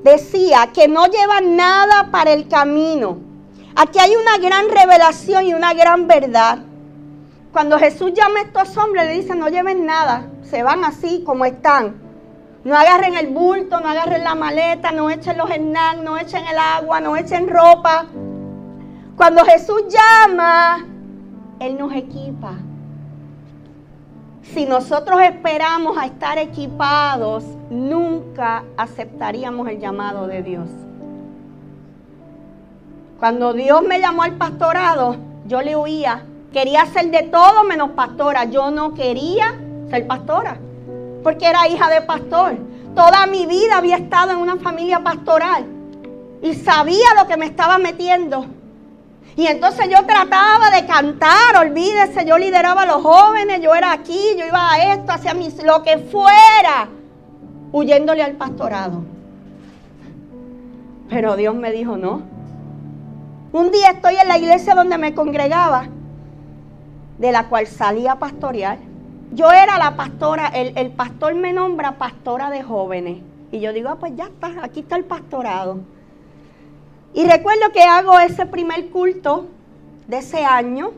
decía 0.03 0.69
que 0.73 0.87
no 0.87 1.05
llevan 1.07 1.55
nada 1.55 2.09
para 2.11 2.31
el 2.31 2.47
camino. 2.47 3.17
Aquí 3.75 3.99
hay 3.99 4.15
una 4.15 4.37
gran 4.37 4.69
revelación 4.69 5.45
y 5.45 5.53
una 5.53 5.73
gran 5.73 6.07
verdad. 6.07 6.59
Cuando 7.55 7.79
Jesús 7.79 8.11
llama 8.13 8.39
a 8.39 8.41
estos 8.41 8.75
hombres, 8.75 9.05
le 9.05 9.13
dice, 9.13 9.33
no 9.33 9.47
lleven 9.47 9.85
nada, 9.85 10.25
se 10.41 10.61
van 10.61 10.83
así 10.83 11.23
como 11.25 11.45
están. 11.45 11.95
No 12.65 12.75
agarren 12.75 13.15
el 13.15 13.27
bulto, 13.27 13.79
no 13.79 13.87
agarren 13.87 14.25
la 14.25 14.35
maleta, 14.35 14.91
no 14.91 15.09
echen 15.09 15.37
los 15.37 15.49
snacks, 15.49 16.01
no 16.01 16.17
echen 16.17 16.45
el 16.47 16.57
agua, 16.57 16.99
no 16.99 17.15
echen 17.15 17.47
ropa. 17.47 18.07
Cuando 19.15 19.45
Jesús 19.45 19.83
llama, 19.87 20.85
Él 21.61 21.77
nos 21.77 21.93
equipa. 21.93 22.55
Si 24.41 24.65
nosotros 24.65 25.21
esperamos 25.21 25.97
a 25.97 26.07
estar 26.07 26.37
equipados, 26.37 27.45
nunca 27.69 28.65
aceptaríamos 28.75 29.69
el 29.69 29.79
llamado 29.79 30.27
de 30.27 30.43
Dios. 30.43 30.67
Cuando 33.17 33.53
Dios 33.53 33.81
me 33.81 34.01
llamó 34.01 34.23
al 34.23 34.33
pastorado, 34.33 35.15
yo 35.47 35.61
le 35.61 35.77
huía. 35.77 36.25
Quería 36.55 36.85
ser 36.85 37.11
de 37.11 37.23
todo 37.23 37.65
menos 37.65 37.89
pastora. 37.89 38.45
Yo 38.45 38.71
no 38.71 38.93
quería 38.93 39.59
ser 39.89 40.07
pastora 40.07 40.57
porque 41.21 41.47
era 41.47 41.67
hija 41.67 41.89
de 41.89 41.99
pastor. 41.99 42.55
Toda 42.95 43.27
mi 43.27 43.45
vida 43.45 43.75
había 43.75 43.97
estado 43.97 44.31
en 44.31 44.37
una 44.37 44.55
familia 44.55 45.03
pastoral 45.03 45.65
y 46.41 46.53
sabía 46.53 47.07
lo 47.19 47.27
que 47.27 47.35
me 47.35 47.45
estaba 47.45 47.77
metiendo. 47.77 48.45
Y 49.35 49.47
entonces 49.47 49.89
yo 49.89 50.05
trataba 50.05 50.71
de 50.73 50.85
cantar, 50.85 51.57
olvídese, 51.59 52.23
yo 52.25 52.37
lideraba 52.37 52.83
a 52.83 52.85
los 52.85 53.01
jóvenes, 53.03 53.59
yo 53.61 53.75
era 53.75 53.91
aquí, 53.91 54.21
yo 54.39 54.47
iba 54.47 54.71
a 54.71 54.93
esto, 54.93 55.11
hacía 55.11 55.33
mis, 55.33 55.61
lo 55.61 55.83
que 55.83 55.97
fuera, 55.97 56.87
huyéndole 57.73 58.23
al 58.23 58.35
pastorado. 58.35 59.03
Pero 61.09 61.35
Dios 61.35 61.53
me 61.53 61.73
dijo, 61.73 61.97
no. 61.97 62.21
Un 63.51 63.71
día 63.71 63.89
estoy 63.89 64.15
en 64.15 64.29
la 64.29 64.37
iglesia 64.37 64.73
donde 64.73 64.97
me 64.97 65.13
congregaba, 65.13 65.89
de 67.17 67.31
la 67.31 67.47
cual 67.47 67.67
salía 67.67 68.13
a 68.13 68.19
pastorear. 68.19 68.79
Yo 69.31 69.51
era 69.51 69.77
la 69.77 69.95
pastora, 69.95 70.47
el, 70.47 70.91
pastor 70.91 71.35
me 71.35 71.53
nombra 71.53 71.97
pastora 71.97 72.49
de 72.49 72.63
jóvenes. 72.63 73.21
Y 73.51 73.59
yo 73.59 73.73
digo, 73.73 73.89
ah, 73.89 73.97
pues 73.99 74.15
ya 74.15 74.25
está, 74.25 74.63
aquí 74.63 74.81
está 74.81 74.95
el 74.95 75.05
pastorado. 75.05 75.79
Y 77.13 77.25
recuerdo 77.25 77.71
que 77.73 77.81
hago 77.81 78.19
ese 78.19 78.45
primer 78.45 78.89
culto 78.89 79.47
de 80.07 80.17
ese 80.17 80.43
año. 80.43 80.91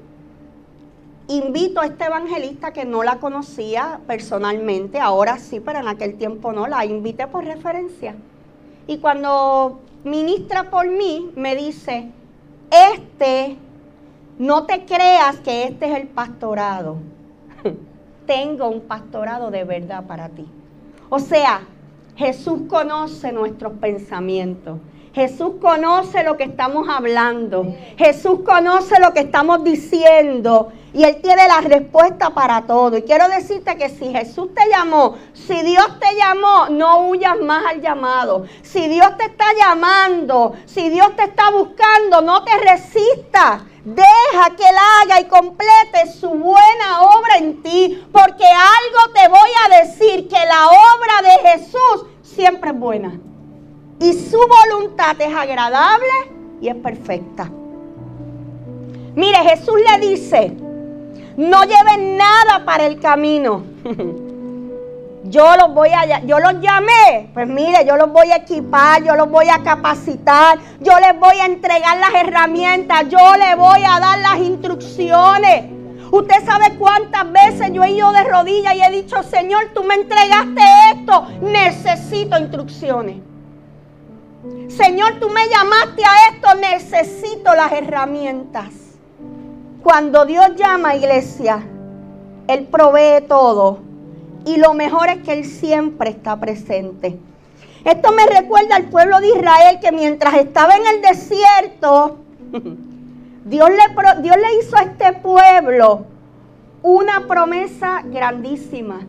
Invito 1.27 1.81
a 1.81 1.87
este 1.87 2.05
evangelista 2.05 2.71
que 2.71 2.85
no 2.85 3.03
la 3.03 3.19
conocía 3.19 3.99
personalmente, 4.07 4.99
ahora 4.99 5.37
sí, 5.39 5.59
pero 5.59 5.79
en 5.79 5.87
aquel 5.87 6.17
tiempo 6.17 6.53
no, 6.53 6.67
la 6.67 6.85
invité 6.85 7.27
por 7.27 7.43
referencia. 7.43 8.15
Y 8.87 8.99
cuando 8.99 9.81
ministra 10.05 10.69
por 10.69 10.87
mí, 10.87 11.31
me 11.35 11.55
dice, 11.55 12.11
este, 12.71 13.57
no 14.37 14.65
te 14.65 14.85
creas 14.85 15.37
que 15.37 15.63
este 15.63 15.91
es 15.91 15.97
el 15.97 16.07
pastorado 16.07 16.97
tengo 18.27 18.67
un 18.67 18.81
pastorado 18.81 19.49
de 19.49 19.63
verdad 19.63 20.05
para 20.05 20.29
ti. 20.29 20.45
O 21.09 21.17
sea, 21.17 21.61
Jesús 22.15 22.61
conoce 22.69 23.31
nuestros 23.31 23.73
pensamientos. 23.79 24.77
Jesús 25.13 25.53
conoce 25.59 26.23
lo 26.23 26.37
que 26.37 26.43
estamos 26.43 26.87
hablando. 26.89 27.73
Jesús 27.97 28.41
conoce 28.45 28.99
lo 28.99 29.13
que 29.13 29.21
estamos 29.21 29.63
diciendo. 29.63 30.71
Y 30.93 31.03
Él 31.03 31.21
tiene 31.23 31.47
la 31.47 31.61
respuesta 31.61 32.31
para 32.31 32.63
todo. 32.67 32.97
Y 32.97 33.01
quiero 33.01 33.27
decirte 33.27 33.77
que 33.77 33.89
si 33.89 34.11
Jesús 34.11 34.53
te 34.53 34.69
llamó, 34.69 35.15
si 35.33 35.63
Dios 35.63 35.87
te 35.99 36.15
llamó, 36.15 36.69
no 36.69 37.07
huyas 37.07 37.39
más 37.39 37.65
al 37.65 37.81
llamado. 37.81 38.45
Si 38.61 38.87
Dios 38.87 39.17
te 39.17 39.25
está 39.25 39.45
llamando, 39.57 40.53
si 40.65 40.89
Dios 40.89 41.15
te 41.15 41.23
está 41.23 41.49
buscando, 41.49 42.21
no 42.21 42.43
te 42.43 42.51
resistas. 42.57 43.63
Deja 43.87 44.53
que 44.57 44.63
Él 44.63 44.75
haga 45.01 45.21
y 45.21 45.25
complete 45.29 46.11
su 46.19 46.27
buena 46.27 47.03
obra 47.03 47.37
en 47.37 47.63
ti, 47.63 48.05
porque 48.11 48.43
algo 48.43 49.13
te 49.13 49.29
voy 49.29 49.49
a 49.65 49.81
decir, 49.81 50.27
que 50.27 50.35
la 50.35 50.67
obra 50.67 51.21
de 51.21 51.49
Jesús 51.49 52.05
siempre 52.21 52.71
es 52.71 52.77
buena. 52.77 53.17
Y 54.01 54.11
su 54.11 54.37
voluntad 54.37 55.15
es 55.21 55.33
agradable 55.33 56.11
y 56.59 56.67
es 56.67 56.75
perfecta. 56.75 57.49
Mire, 59.15 59.37
Jesús 59.37 59.79
le 59.89 60.05
dice, 60.05 60.51
No 61.37 61.63
lleven 61.63 62.17
nada 62.17 62.65
para 62.65 62.87
el 62.87 62.99
camino. 62.99 63.63
Yo 65.29 65.57
los 65.57 65.73
voy 65.73 65.89
a, 65.89 66.23
yo 66.23 66.39
los 66.39 66.61
llamé, 66.61 67.29
pues 67.33 67.47
mire, 67.47 67.85
yo 67.85 67.97
los 67.97 68.11
voy 68.11 68.31
a 68.31 68.37
equipar, 68.37 69.03
yo 69.03 69.15
los 69.15 69.29
voy 69.29 69.49
a 69.49 69.61
capacitar, 69.61 70.57
yo 70.79 70.97
les 70.99 71.19
voy 71.19 71.37
a 71.39 71.45
entregar 71.45 71.97
las 71.97 72.13
herramientas, 72.21 73.09
yo 73.09 73.35
les 73.35 73.57
voy 73.57 73.83
a 73.83 73.99
dar 73.99 74.19
las 74.19 74.37
instrucciones. 74.39 75.65
Usted 76.11 76.45
sabe 76.45 76.77
cuántas 76.77 77.29
veces 77.31 77.73
yo 77.73 77.83
he 77.83 77.91
ido 77.91 78.11
de 78.13 78.23
rodillas 78.23 78.75
y 78.75 78.81
he 78.81 78.91
dicho, 78.91 79.21
Señor, 79.23 79.71
tú 79.73 79.83
me 79.83 79.95
entregaste 79.95 80.61
esto, 80.93 81.27
necesito 81.41 82.39
instrucciones. 82.39 83.17
Señor, 84.69 85.19
tú 85.19 85.29
me 85.29 85.49
llamaste 85.49 86.03
a 86.05 86.29
esto, 86.31 86.55
necesito 86.55 87.53
las 87.53 87.73
herramientas. 87.73 88.69
Cuando 89.83 90.25
Dios 90.25 90.55
llama 90.55 90.89
a 90.89 90.95
iglesia, 90.95 91.67
Él 92.47 92.67
provee 92.67 93.25
todo. 93.27 93.79
Y 94.47 94.55
lo 94.55 94.73
mejor 94.73 95.09
es 95.09 95.17
que 95.23 95.33
Él 95.33 95.45
siempre 95.45 96.09
está 96.09 96.39
presente. 96.39 97.19
Esto 97.83 98.13
me 98.13 98.25
recuerda 98.25 98.77
al 98.77 98.85
pueblo 98.85 99.19
de 99.19 99.27
Israel 99.27 99.79
que 99.81 99.91
mientras 99.91 100.35
estaba 100.35 100.73
en 100.73 100.87
el 100.87 101.01
desierto, 101.01 102.17
Dios 103.43 103.69
le, 103.69 104.59
hizo 104.59 104.77
a 104.77 104.83
este 104.83 105.11
pueblo 105.19 106.05
una 106.81 107.27
promesa 107.27 108.01
grandísima. 108.05 109.01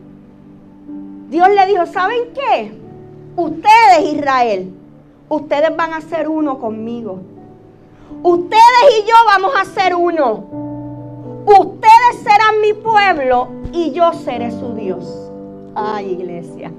Dios 1.29 1.47
le 1.49 1.65
dijo, 1.67 1.85
¿saben 1.85 2.33
qué? 2.35 2.73
Ustedes, 3.37 4.13
Israel, 4.13 4.73
ustedes 5.29 5.73
van 5.73 5.93
a 5.93 6.01
ser 6.01 6.27
uno 6.27 6.59
conmigo. 6.59 7.19
Ustedes 8.23 8.99
y 8.99 9.07
yo 9.07 9.15
vamos 9.25 9.53
a 9.57 9.63
ser 9.63 9.95
uno. 9.95 10.43
Ustedes 11.45 12.23
serán 12.23 12.59
mi 12.61 12.73
pueblo 12.73 13.47
y 13.71 13.91
yo 13.91 14.11
seré 14.11 14.51
su 14.51 14.73
Dios. 14.73 15.28
Ay, 15.75 16.11
iglesia. 16.11 16.71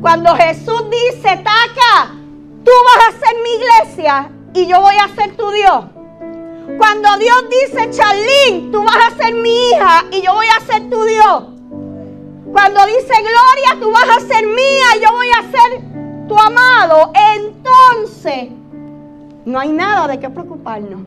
Cuando 0.00 0.34
Jesús 0.34 0.84
dice, 0.90 1.36
Taca, 1.36 2.14
tú 2.64 2.70
vas 2.70 3.08
a 3.08 3.18
ser 3.18 3.36
mi 3.42 3.50
iglesia 3.50 4.30
y 4.54 4.66
yo 4.66 4.80
voy 4.80 4.94
a 4.96 5.08
ser 5.14 5.36
tu 5.36 5.50
Dios. 5.50 5.84
Cuando 6.78 7.16
Dios 7.18 7.44
dice, 7.50 7.90
Charlín, 7.90 8.70
tú 8.72 8.82
vas 8.82 8.96
a 8.96 9.22
ser 9.22 9.34
mi 9.34 9.50
hija 9.50 10.04
y 10.10 10.22
yo 10.22 10.32
voy 10.32 10.46
a 10.46 10.60
ser 10.64 10.88
tu 10.88 11.02
Dios. 11.04 11.44
Cuando 12.52 12.86
dice, 12.86 13.12
Gloria, 13.12 13.78
tú 13.80 13.90
vas 13.92 14.16
a 14.16 14.20
ser 14.20 14.46
mía 14.46 14.96
y 14.96 15.00
yo 15.00 15.12
voy 15.12 15.28
a 15.30 15.42
ser 15.50 15.80
tu 16.28 16.38
amado, 16.38 17.12
entonces 17.36 18.48
no 19.44 19.58
hay 19.58 19.70
nada 19.70 20.08
de 20.08 20.18
qué 20.18 20.30
preocuparnos. 20.30 21.02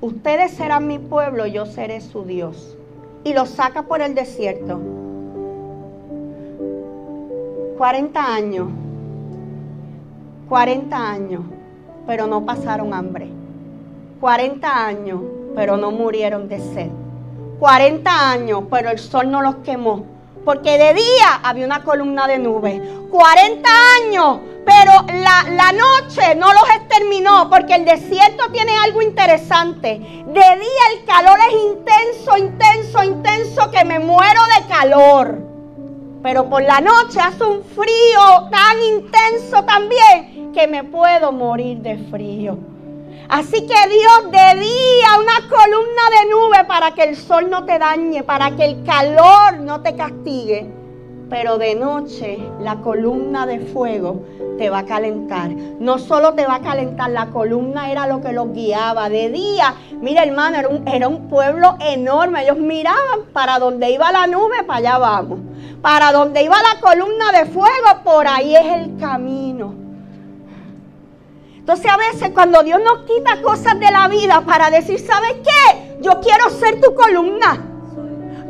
Ustedes 0.00 0.52
serán 0.52 0.86
mi 0.86 0.98
pueblo, 0.98 1.46
yo 1.46 1.66
seré 1.66 2.00
su 2.00 2.24
Dios. 2.24 2.76
Y 3.24 3.32
lo 3.34 3.46
saca 3.46 3.82
por 3.82 4.00
el 4.02 4.14
desierto. 4.14 4.80
40 7.78 8.34
años. 8.34 8.68
40 10.48 11.10
años, 11.10 11.40
pero 12.06 12.26
no 12.26 12.44
pasaron 12.44 12.92
hambre. 12.92 13.28
40 14.20 14.86
años, 14.86 15.20
pero 15.54 15.76
no 15.76 15.90
murieron 15.90 16.48
de 16.48 16.60
sed. 16.60 16.90
40 17.58 18.30
años, 18.30 18.64
pero 18.70 18.90
el 18.90 18.98
sol 18.98 19.30
no 19.30 19.40
los 19.40 19.56
quemó. 19.56 20.04
Porque 20.44 20.76
de 20.76 20.94
día 20.94 21.40
había 21.42 21.64
una 21.64 21.82
columna 21.84 22.26
de 22.26 22.38
nube. 22.38 22.82
40 23.10 23.68
años, 24.04 24.40
pero 24.64 24.92
la, 25.20 25.50
la, 25.50 25.72
noche 25.72 26.34
no 26.36 26.52
los 26.52 26.68
exterminó. 26.76 27.48
Porque 27.50 27.74
el 27.74 27.84
desierto 27.84 28.50
tiene 28.52 28.72
algo 28.84 29.02
interesante. 29.02 29.98
De 29.98 30.32
día 30.32 30.82
el 30.94 31.04
calor 31.04 31.38
es 31.48 31.54
intenso, 31.54 32.36
intenso, 32.36 33.02
intenso, 33.02 33.70
que 33.70 33.84
me 33.84 33.98
muero 33.98 34.40
de 34.58 34.66
calor. 34.68 35.38
Pero 36.22 36.48
por 36.48 36.62
la 36.62 36.80
noche 36.80 37.20
hace 37.20 37.44
un 37.44 37.64
frío 37.64 38.48
tan 38.50 38.80
intenso 38.82 39.64
también 39.64 40.52
que 40.52 40.68
me 40.68 40.84
puedo 40.84 41.32
morir 41.32 41.78
de 41.78 41.98
frío. 42.10 42.58
Así 43.28 43.66
que 43.66 43.88
Dios 43.88 44.30
de 44.30 44.60
día 44.60 45.08
una 45.18 45.48
columna 45.48 46.02
de 46.20 46.30
nube 46.30 46.64
para 46.66 46.92
que 46.92 47.04
el 47.04 47.16
sol 47.16 47.48
no 47.48 47.64
te 47.64 47.78
dañe, 47.78 48.22
para 48.22 48.54
que 48.54 48.64
el 48.64 48.84
calor 48.84 49.58
no 49.60 49.80
te 49.80 49.96
castigue. 49.96 50.81
Pero 51.32 51.56
de 51.56 51.74
noche 51.74 52.38
la 52.60 52.82
columna 52.82 53.46
de 53.46 53.58
fuego 53.58 54.20
te 54.58 54.68
va 54.68 54.80
a 54.80 54.84
calentar. 54.84 55.48
No 55.80 55.98
solo 55.98 56.34
te 56.34 56.44
va 56.44 56.56
a 56.56 56.60
calentar, 56.60 57.08
la 57.08 57.30
columna 57.30 57.90
era 57.90 58.06
lo 58.06 58.20
que 58.20 58.34
los 58.34 58.52
guiaba. 58.52 59.08
De 59.08 59.30
día, 59.30 59.74
mira 60.02 60.24
hermano, 60.24 60.58
era 60.58 60.68
un, 60.68 60.86
era 60.86 61.08
un 61.08 61.30
pueblo 61.30 61.78
enorme. 61.80 62.42
Ellos 62.42 62.58
miraban 62.58 63.32
para 63.32 63.58
donde 63.58 63.90
iba 63.90 64.12
la 64.12 64.26
nube, 64.26 64.62
para 64.64 64.78
allá 64.80 64.98
vamos. 64.98 65.38
Para 65.80 66.12
donde 66.12 66.42
iba 66.42 66.54
la 66.54 66.78
columna 66.82 67.32
de 67.32 67.46
fuego, 67.46 68.02
por 68.04 68.28
ahí 68.28 68.54
es 68.54 68.66
el 68.66 68.98
camino. 68.98 69.72
Entonces 71.56 71.90
a 71.90 71.96
veces 71.96 72.28
cuando 72.34 72.62
Dios 72.62 72.82
nos 72.84 73.06
quita 73.06 73.40
cosas 73.40 73.80
de 73.80 73.90
la 73.90 74.06
vida 74.08 74.42
para 74.42 74.68
decir, 74.68 75.00
¿sabes 75.00 75.36
qué? 75.42 75.96
Yo 76.02 76.20
quiero 76.20 76.50
ser 76.50 76.78
tu 76.78 76.94
columna. 76.94 77.58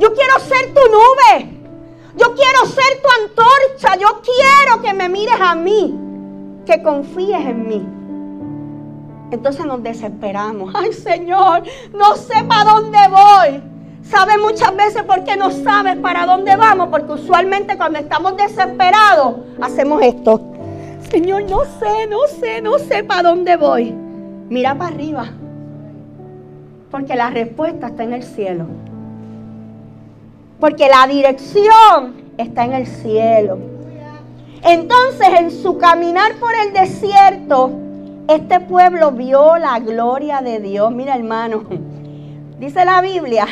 Yo 0.01 0.12
quiero 0.14 0.40
ser 0.40 0.75
tu 0.75 0.81
nube. 0.90 1.51
Yo 2.16 2.35
quiero 2.35 2.66
ser 2.66 3.03
tu 3.03 3.09
antorcha. 3.22 3.96
Yo 3.96 4.20
quiero 4.22 4.83
que 4.83 4.92
me 4.94 5.09
mires 5.09 5.40
a 5.40 5.55
mí. 5.55 5.98
Que 6.66 6.83
confíes 6.83 7.40
en 7.46 7.66
mí. 7.66 7.87
Entonces 9.33 9.64
nos 9.64 9.83
desesperamos. 9.83 10.75
Ay 10.75 10.92
Señor, 10.92 11.62
no 11.94 12.14
sé 12.16 12.44
para 12.44 12.72
dónde 12.72 12.98
voy. 13.09 13.62
¿Sabe 14.03 14.37
muchas 14.37 14.77
veces 14.77 15.03
por 15.05 15.25
qué 15.25 15.37
no 15.37 15.51
sabes 15.51 15.96
para 15.96 16.27
dónde 16.27 16.55
vamos? 16.57 16.88
Porque 16.90 17.12
usualmente 17.12 17.77
cuando 17.77 17.98
estamos 17.98 18.37
desesperados 18.37 19.37
hacemos 19.61 20.03
esto. 20.03 20.40
Señor, 21.11 21.44
no 21.48 21.64
sé, 21.64 22.07
no 22.09 22.27
sé, 22.27 22.61
no 22.61 22.79
sé 22.79 23.05
para 23.05 23.31
dónde 23.31 23.57
voy. 23.57 23.92
Mira 24.51 24.77
para 24.77 24.94
arriba. 24.94 25.29
Porque 26.90 27.14
la 27.14 27.31
respuesta 27.31 27.87
está 27.88 28.03
en 28.03 28.12
el 28.12 28.22
cielo. 28.22 28.66
Porque 30.62 30.87
la 30.87 31.09
dirección 31.09 32.35
está 32.38 32.64
en 32.64 32.75
el 32.75 32.87
cielo. 32.87 33.59
Entonces, 34.62 35.29
en 35.40 35.51
su 35.51 35.77
caminar 35.77 36.37
por 36.37 36.53
el 36.55 36.72
desierto, 36.72 37.72
este 38.29 38.61
pueblo 38.61 39.11
vio 39.11 39.59
la 39.59 39.81
gloria 39.81 40.40
de 40.40 40.61
Dios. 40.61 40.92
Mira, 40.92 41.16
hermano, 41.16 41.64
dice 42.61 42.85
la 42.85 43.01
Biblia, 43.01 43.44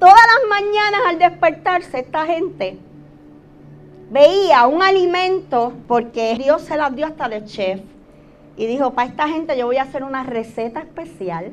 todas 0.00 0.16
las 0.16 0.48
mañanas 0.60 1.00
al 1.06 1.18
despertarse, 1.20 2.00
esta 2.00 2.26
gente 2.26 2.76
veía 4.10 4.66
un 4.66 4.82
alimento, 4.82 5.72
porque 5.86 6.34
Dios 6.36 6.62
se 6.62 6.76
las 6.76 6.96
dio 6.96 7.06
hasta 7.06 7.28
de 7.28 7.44
chef, 7.44 7.80
y 8.56 8.66
dijo, 8.66 8.90
para 8.90 9.08
esta 9.08 9.28
gente 9.28 9.56
yo 9.56 9.66
voy 9.66 9.76
a 9.76 9.82
hacer 9.82 10.02
una 10.02 10.24
receta 10.24 10.80
especial 10.80 11.52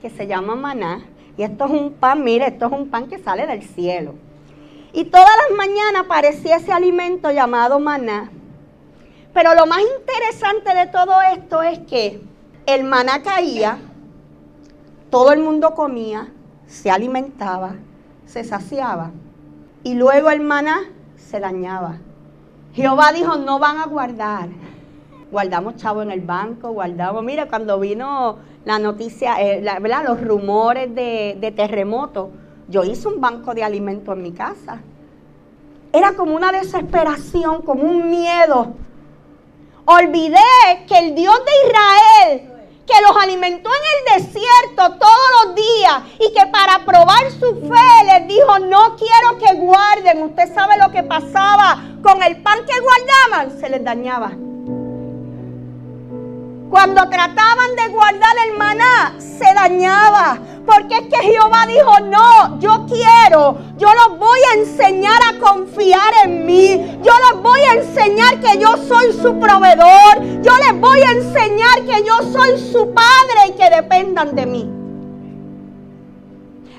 que 0.00 0.08
se 0.08 0.26
llama 0.26 0.54
maná, 0.54 1.04
y 1.36 1.42
esto 1.42 1.66
es 1.66 1.70
un 1.70 1.92
pan, 1.92 2.24
mire, 2.24 2.46
esto 2.46 2.64
es 2.64 2.72
un 2.72 2.88
pan 2.88 3.08
que 3.08 3.18
sale 3.18 3.46
del 3.46 3.62
cielo. 3.62 4.14
Y 4.94 5.06
todas 5.06 5.28
las 5.48 5.58
mañanas 5.58 6.02
aparecía 6.04 6.56
ese 6.56 6.72
alimento 6.72 7.32
llamado 7.32 7.80
maná. 7.80 8.30
Pero 9.32 9.52
lo 9.56 9.66
más 9.66 9.80
interesante 9.98 10.72
de 10.72 10.86
todo 10.86 11.20
esto 11.32 11.62
es 11.62 11.80
que 11.80 12.22
el 12.64 12.84
maná 12.84 13.20
caía, 13.24 13.78
todo 15.10 15.32
el 15.32 15.40
mundo 15.40 15.74
comía, 15.74 16.28
se 16.68 16.92
alimentaba, 16.92 17.74
se 18.24 18.44
saciaba. 18.44 19.10
Y 19.82 19.94
luego 19.94 20.30
el 20.30 20.42
maná 20.42 20.82
se 21.16 21.40
dañaba. 21.40 21.98
Jehová 22.72 23.10
dijo, 23.12 23.34
no 23.36 23.58
van 23.58 23.78
a 23.78 23.86
guardar. 23.86 24.48
Guardamos 25.32 25.74
chavo 25.74 26.02
en 26.02 26.12
el 26.12 26.20
banco, 26.20 26.70
guardamos. 26.70 27.24
Mira, 27.24 27.48
cuando 27.48 27.80
vino 27.80 28.38
la 28.64 28.78
noticia, 28.78 29.42
eh, 29.42 29.60
¿verdad? 29.60 30.04
los 30.06 30.20
rumores 30.20 30.94
de 30.94 31.52
terremoto, 31.56 32.30
yo 32.68 32.84
hice 32.84 33.08
un 33.08 33.20
banco 33.20 33.54
de 33.54 33.64
alimentos 33.64 34.14
en 34.14 34.22
mi 34.22 34.32
casa. 34.32 34.80
Era 35.92 36.14
como 36.14 36.34
una 36.34 36.50
desesperación, 36.50 37.62
como 37.62 37.82
un 37.82 38.10
miedo. 38.10 38.74
Olvidé 39.84 40.38
que 40.88 40.98
el 40.98 41.14
Dios 41.14 41.36
de 41.44 41.68
Israel 41.68 42.54
que 42.86 43.02
los 43.02 43.16
alimentó 43.22 43.70
en 43.70 44.18
el 44.18 44.22
desierto 44.22 44.98
todos 44.98 45.28
los 45.44 45.54
días 45.54 46.02
y 46.20 46.32
que 46.34 46.46
para 46.46 46.84
probar 46.84 47.30
su 47.30 47.54
fe 47.68 48.04
les 48.06 48.28
dijo, 48.28 48.58
no 48.58 48.96
quiero 48.96 49.38
que 49.38 49.54
guarden. 49.54 50.22
Usted 50.22 50.52
sabe 50.54 50.76
lo 50.76 50.90
que 50.90 51.02
pasaba 51.02 51.82
con 52.02 52.22
el 52.22 52.42
pan 52.42 52.58
que 52.66 52.80
guardaban, 52.80 53.58
se 53.58 53.70
les 53.70 53.82
dañaba. 53.82 54.32
Cuando 56.70 57.08
trataban 57.08 57.76
de 57.76 57.88
guardar 57.88 58.36
el 58.48 58.58
maná, 58.58 59.14
se 59.18 59.54
dañaba. 59.54 60.38
Porque 60.66 60.94
es 60.94 61.02
que 61.08 61.16
Jehová 61.16 61.66
dijo, 61.66 62.00
no, 62.00 62.58
yo 62.58 62.86
quiero, 62.86 63.58
yo 63.76 63.88
los 63.92 64.18
voy 64.18 64.38
a 64.50 64.58
enseñar 64.60 65.20
a 65.28 65.38
confiar 65.38 66.12
en 66.24 66.46
mí. 66.46 66.98
Yo 67.02 67.12
les 67.30 67.42
voy 67.42 67.60
a 67.60 67.74
enseñar 67.74 68.40
que 68.40 68.58
yo 68.58 68.76
soy 68.88 69.12
su 69.12 69.38
proveedor. 69.38 70.42
Yo 70.42 70.52
les 70.58 70.80
voy 70.80 71.00
a 71.00 71.10
enseñar 71.12 71.84
que 71.84 72.04
yo 72.04 72.16
soy 72.32 72.58
su 72.58 72.92
padre 72.94 73.48
y 73.48 73.52
que 73.52 73.70
dependan 73.70 74.34
de 74.34 74.46
mí. 74.46 74.70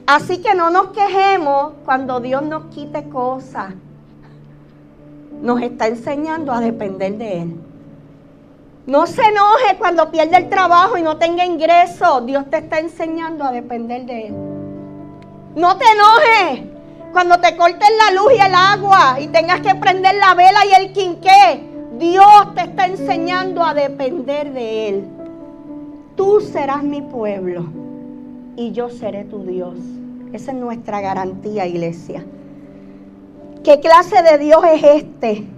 Así 0.08 0.40
que 0.40 0.54
no 0.56 0.70
nos 0.70 0.88
quejemos 0.88 1.74
cuando 1.84 2.20
Dios 2.20 2.42
nos 2.44 2.66
quite 2.66 3.10
cosas. 3.10 3.74
Nos 5.42 5.62
está 5.62 5.88
enseñando 5.88 6.52
a 6.52 6.60
depender 6.60 7.18
de 7.18 7.42
Él. 7.42 7.56
No 8.88 9.08
se 9.08 9.22
enoje 9.22 9.78
cuando 9.80 10.12
pierde 10.12 10.38
el 10.38 10.50
trabajo 10.50 10.98
y 10.98 11.02
no 11.02 11.18
tenga 11.18 11.44
ingreso. 11.44 12.22
Dios 12.22 12.46
te 12.52 12.58
está 12.58 12.78
enseñando 12.80 13.44
a 13.44 13.52
depender 13.52 14.06
de 14.06 14.28
Él. 14.28 14.36
No 15.56 15.76
te 15.78 15.86
enojes 15.86 16.70
cuando 17.12 17.40
te 17.40 17.58
corten 17.58 17.98
la 17.98 18.22
luz 18.22 18.34
y 18.38 18.42
el 18.42 18.54
agua 18.54 19.18
y 19.20 19.28
tengas 19.28 19.62
que 19.62 19.74
prender 19.74 20.16
la 20.16 20.36
vela 20.36 20.60
y 20.66 20.84
el 20.84 20.94
quinqué. 20.94 21.64
Dios 21.98 22.54
te 22.54 22.62
está 22.62 22.86
enseñando 22.86 23.64
a 23.64 23.74
depender 23.74 24.54
de 24.54 24.90
Él. 24.90 25.06
Tú 26.16 26.42
serás 26.42 26.84
mi 26.84 27.02
pueblo 27.02 27.66
y 28.56 28.72
yo 28.72 28.90
seré 28.90 29.24
tu 29.24 29.44
Dios. 29.44 29.78
Esa 30.32 30.52
es 30.52 30.58
nuestra 30.58 31.02
garantía, 31.02 31.66
iglesia. 31.66 32.24
¿Qué 33.64 33.80
clase 33.80 34.22
de 34.22 34.38
Dios 34.38 34.64
es 34.74 34.84
este? 34.84 35.55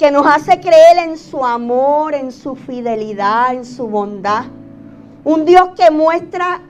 Que 0.00 0.10
nos 0.10 0.26
hace 0.26 0.58
creer 0.60 0.96
en 0.96 1.18
su 1.18 1.44
amor, 1.44 2.14
en 2.14 2.32
su 2.32 2.56
fidelidad, 2.56 3.52
en 3.52 3.66
su 3.66 3.86
bondad. 3.86 4.44
Un 5.24 5.44
Dios 5.44 5.72
que 5.76 5.90
muestra 5.90 6.62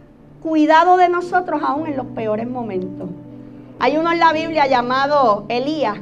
cuidado 0.43 0.97
de 0.97 1.09
nosotros 1.09 1.63
aún 1.65 1.87
en 1.87 1.97
los 1.97 2.07
peores 2.07 2.49
momentos. 2.49 3.09
Hay 3.79 3.97
uno 3.97 4.11
en 4.11 4.19
la 4.19 4.33
Biblia 4.33 4.67
llamado 4.67 5.45
Elías. 5.49 5.97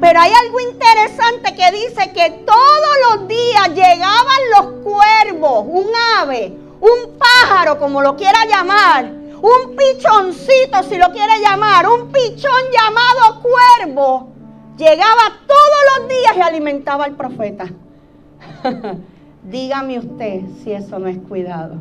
Pero 0.00 0.18
hay 0.18 0.32
algo 0.46 0.60
interesante 0.60 1.54
que 1.54 1.72
dice 1.72 2.10
que 2.14 2.42
todos 2.46 2.96
los 3.10 3.28
días 3.28 3.68
llegaban 3.74 4.40
los 4.56 4.66
cuervos, 4.82 5.66
un 5.66 5.88
ave, 6.16 6.56
un 6.80 7.18
pájaro, 7.18 7.78
como 7.78 8.00
lo 8.00 8.16
quiera 8.16 8.46
llamar, 8.46 9.12
un 9.42 9.76
pichoncito, 9.76 10.82
si 10.88 10.96
lo 10.96 11.12
quiere 11.12 11.38
llamar, 11.42 11.86
un 11.86 12.10
pichón 12.10 12.62
llamado 12.72 13.42
cuervo, 13.42 14.37
llegaba 14.78 15.40
todos 15.46 15.98
los 15.98 16.08
días 16.08 16.36
y 16.36 16.40
alimentaba 16.40 17.04
al 17.04 17.16
profeta. 17.16 17.66
Dígame 19.42 19.98
usted 19.98 20.42
si 20.62 20.72
eso 20.72 20.98
no 20.98 21.08
es 21.08 21.18
cuidado. 21.18 21.76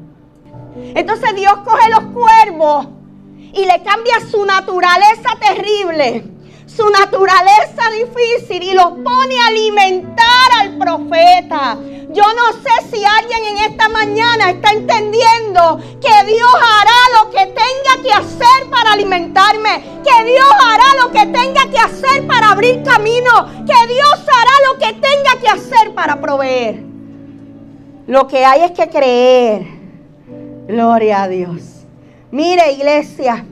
Entonces 0.76 1.36
Dios 1.36 1.54
coge 1.64 1.90
los 1.90 2.04
cuervos 2.14 2.88
y 3.38 3.66
le 3.66 3.84
cambia 3.84 4.20
su 4.30 4.44
naturaleza 4.46 5.30
terrible 5.40 6.38
su 6.68 6.88
naturaleza 6.90 7.90
difícil 7.92 8.62
y 8.62 8.74
los 8.74 8.92
pone 8.92 9.40
a 9.40 9.48
alimentar 9.48 10.52
al 10.60 10.78
profeta. 10.78 11.78
Yo 12.17 12.23
no 12.34 12.51
sé 12.63 12.89
si 12.89 13.06
alguien 13.06 13.45
en 13.45 13.58
esta 13.71 13.89
mañana 13.89 14.49
está 14.49 14.71
entendiendo 14.71 15.77
que 16.01 16.25
Dios 16.25 16.49
hará 16.56 17.21
lo 17.21 17.30
que 17.30 17.45
tenga 17.45 18.01
que 18.01 18.12
hacer 18.12 18.71
para 18.71 18.93
alimentarme, 18.93 20.01
que 20.03 20.25
Dios 20.25 20.49
hará 20.65 21.03
lo 21.03 21.12
que 21.12 21.27
tenga 21.27 21.69
que 21.69 21.77
hacer 21.77 22.25
para 22.25 22.49
abrir 22.49 22.82
camino, 22.82 23.45
que 23.67 23.93
Dios 23.93 24.25
hará 24.34 24.51
lo 24.67 24.80
que 24.80 24.93
tenga 24.93 25.39
que 25.39 25.47
hacer 25.47 25.93
para 25.93 26.19
proveer. 26.19 26.84
Lo 28.08 28.25
que 28.25 28.43
hay 28.43 28.63
es 28.63 28.71
que 28.71 28.89
creer. 28.89 29.67
Gloria 30.67 31.21
a 31.21 31.27
Dios. 31.27 31.86
Mire 32.32 32.71
iglesia, 32.71 33.45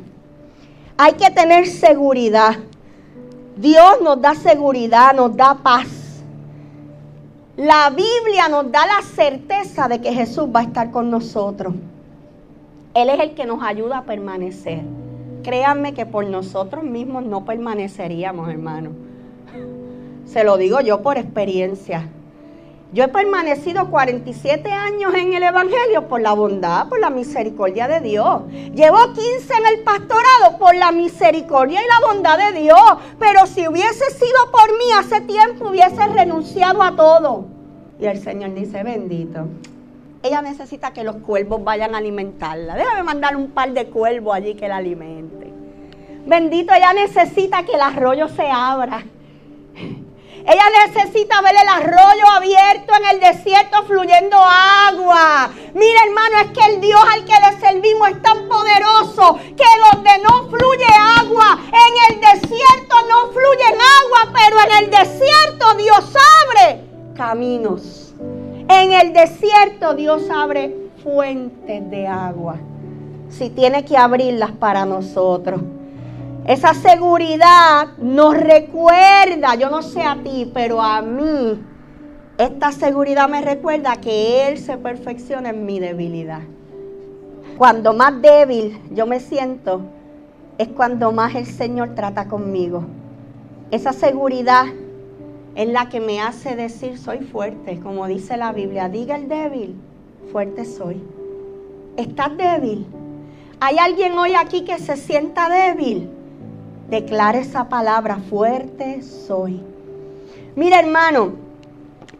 hay 0.97 1.13
que 1.13 1.29
tener 1.29 1.67
seguridad. 1.67 2.55
Dios 3.57 4.01
nos 4.01 4.19
da 4.19 4.33
seguridad, 4.33 5.13
nos 5.13 5.37
da 5.37 5.53
paz. 5.53 6.04
La 7.57 7.89
Biblia 7.89 8.49
nos 8.49 8.69
da 8.69 8.85
la 8.85 9.01
certeza 9.01 9.87
de 9.87 10.01
que 10.01 10.11
Jesús 10.11 10.49
va 10.53 10.59
a 10.59 10.63
estar 10.63 10.91
con 10.91 11.09
nosotros. 11.09 11.73
Él 12.93 13.09
es 13.09 13.19
el 13.21 13.33
que 13.33 13.45
nos 13.45 13.63
ayuda 13.63 13.99
a 13.99 14.03
permanecer. 14.03 14.81
Créanme 15.41 15.93
que 15.93 16.05
por 16.05 16.25
nosotros 16.27 16.83
mismos 16.83 17.23
no 17.23 17.45
permaneceríamos, 17.45 18.49
hermano. 18.49 18.89
Se 20.25 20.43
lo 20.43 20.57
digo 20.57 20.81
yo 20.81 21.01
por 21.01 21.17
experiencia. 21.17 22.09
Yo 22.93 23.03
he 23.03 23.07
permanecido 23.07 23.89
47 23.89 24.71
años 24.71 25.13
en 25.15 25.33
el 25.33 25.43
Evangelio 25.43 26.07
por 26.07 26.21
la 26.21 26.33
bondad, 26.33 26.87
por 26.87 26.99
la 26.99 27.09
misericordia 27.09 27.87
de 27.87 27.99
Dios. 27.99 28.43
Llevo 28.73 28.97
15 29.11 29.53
en 29.53 29.67
el 29.73 29.83
pastorado 29.83 30.57
por 30.59 30.75
la 30.75 30.91
misericordia 30.91 31.81
y 31.81 31.87
la 31.87 32.07
bondad 32.07 32.37
de 32.37 32.59
Dios. 32.61 32.79
Pero 33.19 33.47
si 33.47 33.67
hubiese 33.67 34.11
sido 34.11 34.51
por 34.51 34.77
mí 34.77 34.85
hace 34.97 35.21
tiempo, 35.21 35.69
hubiese 35.69 36.07
renunciado 36.07 36.81
a 36.83 36.95
todo. 36.95 37.45
Y 37.99 38.05
el 38.05 38.21
Señor 38.21 38.53
dice, 38.53 38.83
bendito. 38.83 39.47
Ella 40.21 40.41
necesita 40.41 40.93
que 40.93 41.03
los 41.03 41.17
cuervos 41.17 41.63
vayan 41.63 41.95
a 41.95 41.97
alimentarla. 41.97 42.75
Déjame 42.75 43.03
mandar 43.03 43.35
un 43.35 43.51
par 43.51 43.71
de 43.73 43.87
cuervos 43.87 44.35
allí 44.35 44.55
que 44.55 44.67
la 44.67 44.77
alimente. 44.77 45.51
Bendito, 46.25 46.73
ella 46.73 46.93
necesita 46.93 47.63
que 47.63 47.73
el 47.73 47.81
arroyo 47.81 48.27
se 48.29 48.49
abra. 48.49 49.03
Ella 50.47 50.63
necesita 50.85 51.41
ver 51.41 51.55
el 51.59 51.67
arroyo 51.67 52.29
abierto 52.35 52.93
en 52.95 53.05
el 53.15 53.19
desierto 53.19 53.83
fluyendo 53.85 54.37
agua. 54.37 55.49
Mira 55.73 55.99
hermano, 56.05 56.39
es 56.41 56.57
que 56.57 56.73
el 56.73 56.81
Dios 56.81 57.01
al 57.13 57.25
que 57.25 57.33
le 57.33 57.59
servimos 57.59 58.09
es 58.09 58.21
tan 58.21 58.47
poderoso 58.47 59.39
que 59.57 59.65
donde 59.91 60.11
no 60.23 60.47
fluye 60.49 60.87
agua, 61.19 61.57
en 61.67 62.13
el 62.13 62.21
desierto 62.21 62.95
no 63.09 63.31
fluye 63.31 63.65
agua, 64.03 64.33
pero 64.33 64.57
en 64.61 64.83
el 64.83 64.91
desierto 64.91 65.73
Dios 65.77 66.13
abre 66.45 66.81
caminos. 67.15 68.13
En 68.69 68.91
el 68.91 69.13
desierto 69.13 69.95
Dios 69.95 70.29
abre 70.29 70.75
fuentes 71.03 71.89
de 71.89 72.07
agua. 72.07 72.57
Si 73.29 73.49
tiene 73.49 73.83
que 73.83 73.97
abrirlas 73.97 74.51
para 74.51 74.85
nosotros. 74.85 75.61
Esa 76.47 76.75
seguridad 76.75 77.97
nos 77.97 78.37
recuerda, 78.37 79.55
yo 79.55 79.71
no 79.71 79.81
sé 79.81 80.03
a 80.03 80.21
ti, 80.21 80.51
pero 80.53 80.79
a 80.79 81.01
mí, 81.01 81.59
esta 82.37 82.71
seguridad 82.71 83.27
me 83.27 83.41
recuerda 83.41 83.95
que 83.95 84.47
Él 84.47 84.59
se 84.59 84.77
perfecciona 84.77 85.49
en 85.49 85.65
mi 85.65 85.79
debilidad. 85.79 86.41
Cuando 87.57 87.93
más 87.93 88.21
débil 88.21 88.79
yo 88.91 89.07
me 89.07 89.19
siento, 89.19 89.81
es 90.59 90.67
cuando 90.67 91.11
más 91.11 91.33
el 91.33 91.47
Señor 91.47 91.95
trata 91.95 92.27
conmigo. 92.27 92.83
Esa 93.71 93.91
seguridad 93.91 94.65
es 95.55 95.67
la 95.67 95.89
que 95.89 95.99
me 95.99 96.21
hace 96.21 96.55
decir 96.55 96.99
soy 96.99 97.21
fuerte, 97.21 97.79
como 97.79 98.05
dice 98.05 98.37
la 98.37 98.51
Biblia, 98.51 98.87
diga 98.87 99.15
el 99.15 99.27
débil, 99.27 99.75
fuerte 100.31 100.65
soy. 100.65 101.01
¿Estás 101.97 102.37
débil? 102.37 102.85
¿Hay 103.59 103.79
alguien 103.79 104.15
hoy 104.19 104.35
aquí 104.35 104.63
que 104.63 104.77
se 104.77 104.95
sienta 104.95 105.49
débil? 105.49 106.14
Declara 106.89 107.39
esa 107.39 107.67
palabra, 107.67 108.17
fuerte 108.29 109.01
soy. 109.01 109.61
Mira 110.55 110.79
hermano, 110.79 111.33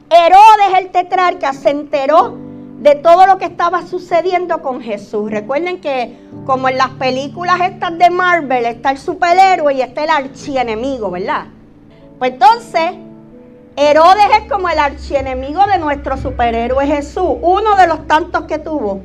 Herodes 0.09 0.79
el 0.79 0.89
tetrarca 0.89 1.53
se 1.53 1.69
enteró 1.69 2.35
de 2.79 2.95
todo 2.95 3.25
lo 3.27 3.37
que 3.37 3.45
estaba 3.45 3.85
sucediendo 3.85 4.61
con 4.61 4.81
Jesús. 4.81 5.31
Recuerden 5.31 5.81
que 5.81 6.17
como 6.45 6.67
en 6.69 6.77
las 6.77 6.89
películas 6.91 7.59
estas 7.61 7.97
de 7.97 8.09
Marvel 8.09 8.65
está 8.65 8.91
el 8.91 8.97
superhéroe 8.97 9.73
y 9.73 9.81
está 9.81 10.03
el 10.03 10.09
archienemigo, 10.09 11.11
¿verdad? 11.11 11.45
Pues 12.19 12.33
entonces, 12.33 12.91
Herodes 13.75 14.27
es 14.41 14.51
como 14.51 14.69
el 14.69 14.79
archienemigo 14.79 15.65
de 15.65 15.77
nuestro 15.77 16.17
superhéroe 16.17 16.87
Jesús, 16.87 17.37
uno 17.41 17.75
de 17.75 17.87
los 17.87 18.07
tantos 18.07 18.43
que 18.43 18.57
tuvo. 18.59 19.01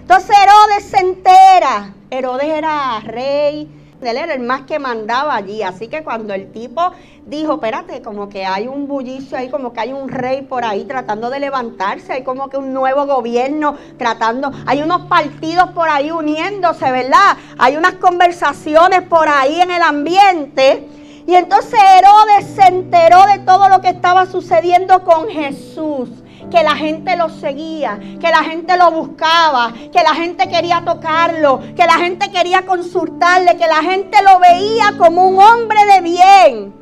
Entonces 0.00 0.36
Herodes 0.36 0.84
se 0.84 0.98
entera. 0.98 1.94
Herodes 2.10 2.48
era 2.48 3.00
rey, 3.00 3.68
él 4.10 4.16
era 4.16 4.34
el 4.34 4.40
más 4.40 4.62
que 4.62 4.78
mandaba 4.78 5.34
allí. 5.34 5.62
Así 5.62 5.88
que 5.88 6.02
cuando 6.02 6.34
el 6.34 6.52
tipo 6.52 6.92
dijo, 7.26 7.54
espérate, 7.54 8.02
como 8.02 8.28
que 8.28 8.44
hay 8.44 8.66
un 8.66 8.86
bullicio 8.86 9.36
ahí, 9.38 9.48
como 9.48 9.72
que 9.72 9.80
hay 9.80 9.92
un 9.92 10.08
rey 10.08 10.42
por 10.42 10.64
ahí 10.64 10.84
tratando 10.84 11.30
de 11.30 11.40
levantarse, 11.40 12.12
hay 12.12 12.22
como 12.22 12.48
que 12.48 12.56
un 12.56 12.72
nuevo 12.72 13.06
gobierno 13.06 13.76
tratando, 13.98 14.50
hay 14.66 14.82
unos 14.82 15.02
partidos 15.02 15.70
por 15.70 15.88
ahí 15.88 16.10
uniéndose, 16.10 16.90
¿verdad? 16.90 17.36
Hay 17.58 17.76
unas 17.76 17.94
conversaciones 17.94 19.02
por 19.02 19.28
ahí 19.28 19.60
en 19.60 19.70
el 19.70 19.82
ambiente. 19.82 20.88
Y 21.26 21.34
entonces 21.34 21.80
Herodes 21.80 22.54
se 22.54 22.66
enteró 22.66 23.26
de 23.26 23.38
todo 23.40 23.68
lo 23.68 23.80
que 23.80 23.88
estaba 23.88 24.26
sucediendo 24.26 25.02
con 25.04 25.28
Jesús 25.28 26.10
que 26.50 26.62
la 26.62 26.76
gente 26.76 27.16
lo 27.16 27.28
seguía, 27.28 27.98
que 28.20 28.28
la 28.30 28.44
gente 28.44 28.76
lo 28.76 28.90
buscaba, 28.90 29.72
que 29.72 30.02
la 30.02 30.14
gente 30.14 30.48
quería 30.48 30.82
tocarlo, 30.84 31.60
que 31.76 31.84
la 31.84 31.94
gente 31.94 32.30
quería 32.30 32.66
consultarle, 32.66 33.56
que 33.56 33.66
la 33.66 33.82
gente 33.82 34.18
lo 34.22 34.38
veía 34.38 34.94
como 34.98 35.28
un 35.28 35.38
hombre 35.40 35.78
de 35.94 36.00
bien. 36.00 36.74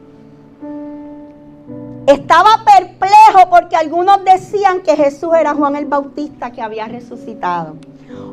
Estaba 2.07 2.65
perplejo 2.65 3.49
porque 3.49 3.77
algunos 3.77 4.25
decían 4.25 4.81
que 4.81 4.97
Jesús 4.97 5.31
era 5.39 5.55
Juan 5.55 5.77
el 5.77 5.87
Bautista 5.87 6.51
que 6.51 6.61
había 6.61 6.87
resucitado. 6.87 7.77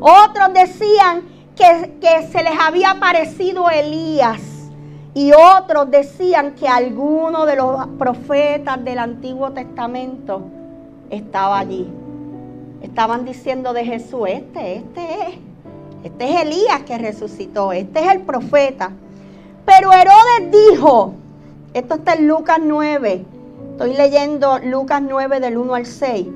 Otros 0.00 0.52
decían 0.52 1.22
que, 1.54 1.98
que 2.00 2.26
se 2.28 2.42
les 2.42 2.58
había 2.58 2.92
aparecido 2.92 3.70
Elías. 3.70 4.40
Y 5.14 5.32
otros 5.32 5.90
decían 5.90 6.54
que 6.54 6.68
alguno 6.68 7.46
de 7.46 7.56
los 7.56 7.86
profetas 7.98 8.84
del 8.84 8.98
Antiguo 8.98 9.50
Testamento 9.50 10.42
estaba 11.10 11.58
allí. 11.58 11.88
Estaban 12.82 13.24
diciendo 13.24 13.72
de 13.72 13.84
Jesús, 13.84 14.28
este, 14.28 14.76
este 14.76 15.02
es. 15.02 15.50
Este 16.04 16.30
es 16.30 16.42
Elías 16.42 16.82
que 16.86 16.96
resucitó, 16.96 17.72
este 17.72 18.00
es 18.00 18.10
el 18.10 18.22
profeta. 18.22 18.90
Pero 19.66 19.92
Herodes 19.92 20.50
dijo, 20.70 21.14
esto 21.74 21.96
está 21.96 22.14
en 22.14 22.26
Lucas 22.26 22.58
9, 22.62 23.24
estoy 23.72 23.92
leyendo 23.92 24.58
Lucas 24.60 25.02
9 25.02 25.40
del 25.40 25.58
1 25.58 25.74
al 25.74 25.84
6. 25.84 26.26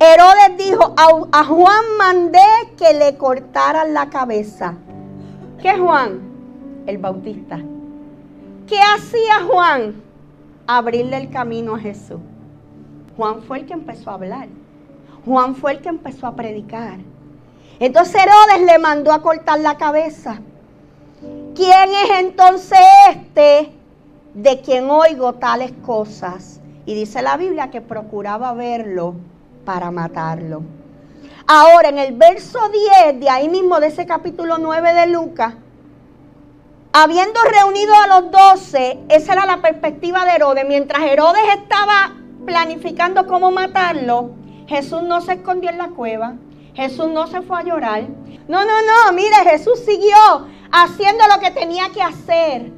Herodes 0.00 0.58
dijo, 0.58 0.94
a, 0.96 1.40
a 1.40 1.44
Juan 1.44 1.84
mandé 1.96 2.40
que 2.76 2.92
le 2.92 3.16
cortaran 3.16 3.94
la 3.94 4.10
cabeza. 4.10 4.74
¿Qué 5.62 5.78
Juan? 5.78 6.18
El 6.86 6.98
Bautista. 6.98 7.60
¿Qué 8.66 8.78
hacía 8.80 9.44
Juan? 9.48 9.94
Abrirle 10.66 11.18
el 11.18 11.30
camino 11.30 11.76
a 11.76 11.78
Jesús. 11.78 12.18
Juan 13.16 13.42
fue 13.42 13.58
el 13.60 13.66
que 13.66 13.72
empezó 13.72 14.10
a 14.10 14.14
hablar. 14.14 14.48
Juan 15.24 15.54
fue 15.54 15.72
el 15.72 15.80
que 15.80 15.88
empezó 15.88 16.26
a 16.26 16.34
predicar. 16.34 16.98
Entonces 17.78 18.14
Herodes 18.14 18.66
le 18.66 18.78
mandó 18.78 19.12
a 19.12 19.22
cortar 19.22 19.60
la 19.60 19.76
cabeza. 19.76 20.40
¿Quién 21.54 21.90
es 21.90 22.20
entonces 22.20 22.78
este 23.10 23.72
de 24.34 24.60
quien 24.60 24.90
oigo 24.90 25.34
tales 25.34 25.72
cosas? 25.84 26.60
Y 26.86 26.94
dice 26.94 27.22
la 27.22 27.36
Biblia 27.36 27.70
que 27.70 27.80
procuraba 27.80 28.52
verlo 28.52 29.14
para 29.64 29.90
matarlo. 29.90 30.62
Ahora, 31.46 31.88
en 31.88 31.98
el 31.98 32.14
verso 32.14 32.58
10 33.02 33.20
de 33.20 33.28
ahí 33.28 33.48
mismo, 33.48 33.80
de 33.80 33.88
ese 33.88 34.06
capítulo 34.06 34.58
9 34.58 34.94
de 34.94 35.06
Lucas, 35.08 35.54
habiendo 36.92 37.40
reunido 37.42 37.92
a 37.94 38.20
los 38.20 38.30
doce, 38.30 38.98
esa 39.08 39.34
era 39.34 39.46
la 39.46 39.60
perspectiva 39.60 40.24
de 40.24 40.32
Herodes. 40.32 40.66
Mientras 40.66 41.02
Herodes 41.02 41.42
estaba 41.60 42.14
planificando 42.44 43.26
cómo 43.26 43.50
matarlo, 43.50 44.30
Jesús 44.66 45.02
no 45.02 45.20
se 45.20 45.34
escondió 45.34 45.70
en 45.70 45.78
la 45.78 45.88
cueva. 45.88 46.34
Jesús 46.74 47.08
no 47.08 47.26
se 47.26 47.42
fue 47.42 47.58
a 47.58 47.62
llorar. 47.62 48.04
No, 48.48 48.64
no, 48.64 48.72
no, 48.82 49.12
mire, 49.12 49.36
Jesús 49.48 49.78
siguió 49.86 50.48
haciendo 50.72 51.24
lo 51.32 51.40
que 51.40 51.50
tenía 51.50 51.90
que 51.90 52.02
hacer. 52.02 52.72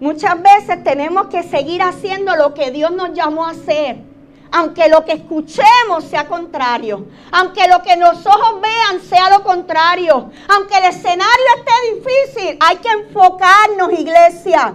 Muchas 0.00 0.34
veces 0.42 0.82
tenemos 0.82 1.28
que 1.28 1.42
seguir 1.44 1.82
haciendo 1.82 2.34
lo 2.36 2.54
que 2.54 2.70
Dios 2.70 2.90
nos 2.90 3.12
llamó 3.12 3.46
a 3.46 3.50
hacer 3.50 4.14
aunque 4.56 4.88
lo 4.88 5.04
que 5.04 5.14
escuchemos 5.14 6.04
sea 6.08 6.28
contrario, 6.28 7.06
aunque 7.32 7.66
lo 7.66 7.82
que 7.82 7.96
los 7.96 8.24
ojos 8.24 8.60
vean 8.60 9.00
sea 9.02 9.28
lo 9.28 9.42
contrario, 9.42 10.30
aunque 10.48 10.78
el 10.78 10.84
escenario 10.84 11.44
esté 11.56 11.72
difícil, 11.94 12.58
hay 12.60 12.76
que 12.76 12.88
enfocarnos, 12.88 13.98
iglesia. 13.98 14.74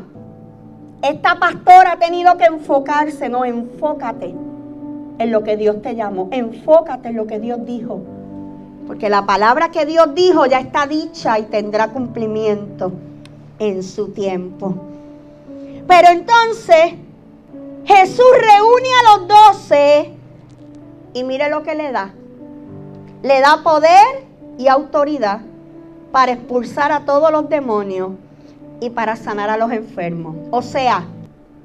Esta 1.01 1.39
pastora 1.39 1.93
ha 1.93 1.99
tenido 1.99 2.38
que 2.38 2.43
enfocarse, 2.43 3.29
no, 3.29 3.45
enfócate 3.45 4.35
en 5.17 5.31
lo 5.31 5.43
que 5.43 5.55
Dios 5.55 5.81
te 5.81 5.95
llamó, 5.95 6.27
enfócate 6.31 7.09
en 7.09 7.15
lo 7.15 7.25
que 7.25 7.39
Dios 7.39 7.65
dijo, 7.65 8.01
porque 8.85 9.09
la 9.09 9.25
palabra 9.25 9.71
que 9.71 9.85
Dios 9.85 10.13
dijo 10.13 10.45
ya 10.45 10.59
está 10.59 10.88
dicha 10.88 11.39
y 11.39 11.43
tendrá 11.43 11.89
cumplimiento 11.89 12.91
en 13.59 13.81
su 13.81 14.09
tiempo. 14.09 14.75
Pero 15.88 16.09
entonces 16.09 16.95
Jesús 17.85 18.31
reúne 18.38 18.89
a 18.89 19.17
los 19.17 19.27
doce 19.27 20.13
y 21.13 21.23
mire 21.23 21.49
lo 21.49 21.63
que 21.63 21.75
le 21.75 21.91
da. 21.93 22.13
Le 23.23 23.39
da 23.39 23.62
poder 23.63 24.25
y 24.57 24.67
autoridad 24.67 25.39
para 26.12 26.33
expulsar 26.33 26.91
a 26.91 27.05
todos 27.05 27.31
los 27.31 27.49
demonios 27.49 28.12
y 28.80 28.89
para 28.89 29.15
sanar 29.15 29.50
a 29.50 29.58
los 29.58 29.72
enfermos. 29.72 30.36
O 30.52 30.62
sea, 30.62 31.04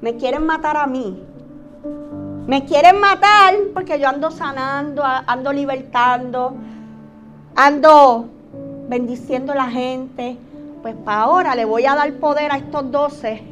me 0.01 0.15
quieren 0.15 0.45
matar 0.45 0.77
a 0.77 0.87
mí. 0.87 1.23
Me 2.47 2.65
quieren 2.65 2.99
matar 2.99 3.55
porque 3.73 3.99
yo 3.99 4.07
ando 4.07 4.29
sanando, 4.29 5.03
ando 5.03 5.51
libertando, 5.51 6.55
ando 7.55 8.25
bendiciendo 8.87 9.53
a 9.53 9.55
la 9.55 9.69
gente. 9.69 10.37
Pues 10.81 10.95
para 10.95 11.21
ahora 11.21 11.55
le 11.55 11.65
voy 11.65 11.85
a 11.85 11.95
dar 11.95 12.11
poder 12.13 12.51
a 12.51 12.57
estos 12.57 12.91
doce. 12.91 13.43